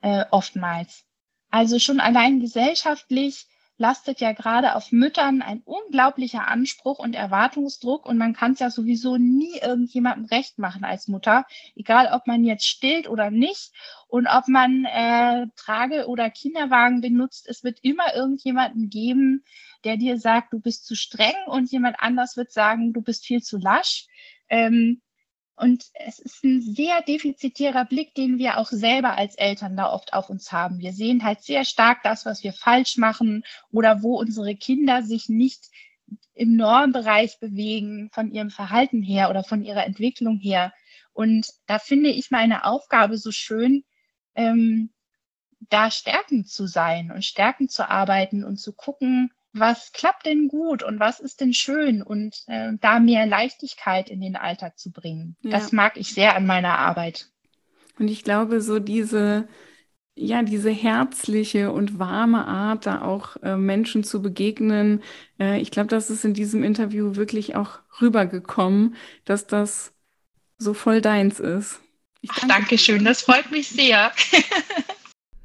äh, 0.00 0.24
oftmals. 0.30 1.04
Also 1.50 1.78
schon 1.78 2.00
allein 2.00 2.40
gesellschaftlich 2.40 3.46
lastet 3.76 4.20
ja 4.20 4.32
gerade 4.32 4.76
auf 4.76 4.92
Müttern 4.92 5.42
ein 5.42 5.62
unglaublicher 5.64 6.46
Anspruch 6.46 6.98
und 6.98 7.14
Erwartungsdruck 7.14 8.06
und 8.06 8.18
man 8.18 8.32
kann 8.32 8.52
es 8.52 8.60
ja 8.60 8.70
sowieso 8.70 9.16
nie 9.16 9.58
irgendjemandem 9.60 10.26
recht 10.26 10.58
machen 10.58 10.84
als 10.84 11.08
Mutter, 11.08 11.44
egal 11.74 12.10
ob 12.12 12.26
man 12.26 12.44
jetzt 12.44 12.66
stillt 12.66 13.08
oder 13.08 13.30
nicht 13.30 13.72
und 14.06 14.28
ob 14.28 14.46
man 14.48 14.84
äh, 14.84 15.46
Trage- 15.56 16.06
oder 16.06 16.30
Kinderwagen 16.30 17.00
benutzt. 17.00 17.48
Es 17.48 17.64
wird 17.64 17.80
immer 17.82 18.14
irgendjemanden 18.14 18.90
geben, 18.90 19.44
der 19.82 19.96
dir 19.96 20.18
sagt, 20.18 20.52
du 20.52 20.60
bist 20.60 20.86
zu 20.86 20.94
streng 20.94 21.34
und 21.46 21.70
jemand 21.70 21.96
anders 21.98 22.36
wird 22.36 22.52
sagen, 22.52 22.92
du 22.92 23.02
bist 23.02 23.26
viel 23.26 23.42
zu 23.42 23.58
lasch. 23.58 24.06
Ähm, 24.48 25.02
und 25.56 25.84
es 25.94 26.18
ist 26.18 26.42
ein 26.42 26.60
sehr 26.60 27.02
defizitärer 27.02 27.84
Blick, 27.84 28.14
den 28.14 28.38
wir 28.38 28.58
auch 28.58 28.68
selber 28.68 29.16
als 29.16 29.36
Eltern 29.36 29.76
da 29.76 29.92
oft 29.92 30.12
auf 30.12 30.28
uns 30.28 30.50
haben. 30.50 30.80
Wir 30.80 30.92
sehen 30.92 31.22
halt 31.22 31.42
sehr 31.42 31.64
stark 31.64 32.02
das, 32.02 32.26
was 32.26 32.42
wir 32.42 32.52
falsch 32.52 32.96
machen 32.96 33.44
oder 33.70 34.02
wo 34.02 34.18
unsere 34.18 34.56
Kinder 34.56 35.02
sich 35.02 35.28
nicht 35.28 35.70
im 36.34 36.56
Normbereich 36.56 37.38
bewegen 37.38 38.10
von 38.12 38.32
ihrem 38.32 38.50
Verhalten 38.50 39.02
her 39.02 39.30
oder 39.30 39.44
von 39.44 39.64
ihrer 39.64 39.86
Entwicklung 39.86 40.38
her. 40.38 40.72
Und 41.12 41.46
da 41.66 41.78
finde 41.78 42.10
ich 42.10 42.32
meine 42.32 42.64
Aufgabe 42.64 43.16
so 43.16 43.30
schön, 43.30 43.84
ähm, 44.34 44.90
da 45.60 45.90
stärkend 45.90 46.48
zu 46.48 46.66
sein 46.66 47.12
und 47.12 47.24
stärkend 47.24 47.70
zu 47.70 47.88
arbeiten 47.88 48.44
und 48.44 48.56
zu 48.56 48.72
gucken, 48.72 49.30
was 49.54 49.92
klappt 49.92 50.26
denn 50.26 50.48
gut 50.48 50.82
und 50.82 50.98
was 50.98 51.20
ist 51.20 51.40
denn 51.40 51.54
schön 51.54 52.02
und 52.02 52.42
äh, 52.48 52.72
da 52.80 52.98
mehr 52.98 53.24
Leichtigkeit 53.24 54.10
in 54.10 54.20
den 54.20 54.36
Alltag 54.36 54.78
zu 54.78 54.90
bringen. 54.90 55.36
Ja. 55.42 55.50
Das 55.50 55.70
mag 55.72 55.96
ich 55.96 56.12
sehr 56.12 56.34
an 56.34 56.44
meiner 56.44 56.76
Arbeit. 56.78 57.28
Und 57.98 58.08
ich 58.08 58.24
glaube, 58.24 58.60
so 58.60 58.80
diese, 58.80 59.46
ja, 60.16 60.42
diese 60.42 60.70
herzliche 60.70 61.70
und 61.70 62.00
warme 62.00 62.46
Art, 62.46 62.86
da 62.86 63.02
auch 63.02 63.36
äh, 63.42 63.56
Menschen 63.56 64.02
zu 64.02 64.20
begegnen, 64.20 65.02
äh, 65.38 65.60
ich 65.60 65.70
glaube, 65.70 65.88
das 65.88 66.10
ist 66.10 66.24
in 66.24 66.34
diesem 66.34 66.64
Interview 66.64 67.14
wirklich 67.14 67.54
auch 67.54 67.78
rübergekommen, 68.00 68.96
dass 69.24 69.46
das 69.46 69.92
so 70.58 70.74
voll 70.74 71.00
deins 71.00 71.38
ist. 71.38 71.80
Ich 72.22 72.30
danke 72.30 72.42
Ach, 72.42 72.58
Dankeschön, 72.58 73.04
das 73.04 73.22
freut 73.22 73.52
mich 73.52 73.68
sehr. 73.68 74.10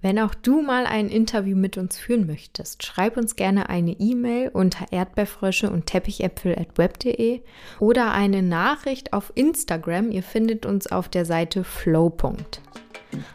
Wenn 0.01 0.17
auch 0.17 0.33
du 0.33 0.61
mal 0.61 0.85
ein 0.85 1.09
Interview 1.09 1.57
mit 1.57 1.77
uns 1.77 1.97
führen 1.97 2.25
möchtest, 2.25 2.83
schreib 2.85 3.17
uns 3.17 3.35
gerne 3.35 3.67
eine 3.67 3.91
E-Mail 3.99 4.49
unter 4.53 4.85
erdbeerfrösche 4.91 5.69
und 5.69 5.87
teppichäpfel 5.87 6.57
at 6.57 6.77
web.de 6.77 7.41
oder 7.79 8.13
eine 8.13 8.41
Nachricht 8.41 9.11
auf 9.11 9.33
Instagram. 9.35 10.11
Ihr 10.11 10.23
findet 10.23 10.65
uns 10.65 10.87
auf 10.87 11.09
der 11.09 11.25
Seite 11.25 11.65
flow. 11.65 12.15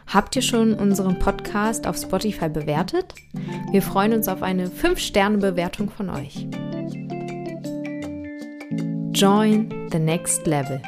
Habt 0.07 0.35
ihr 0.35 0.41
schon 0.41 0.73
unseren 0.73 1.19
Podcast 1.19 1.85
auf 1.85 1.97
Spotify 1.97 2.49
bewertet? 2.49 3.13
Wir 3.71 3.83
freuen 3.83 4.13
uns 4.13 4.27
auf 4.27 4.41
eine 4.41 4.67
5-Sterne-Bewertung 4.67 5.91
von 5.91 6.09
euch. 6.09 6.47
Join 9.13 9.87
the 9.91 9.99
next 9.99 10.47
level. 10.47 10.81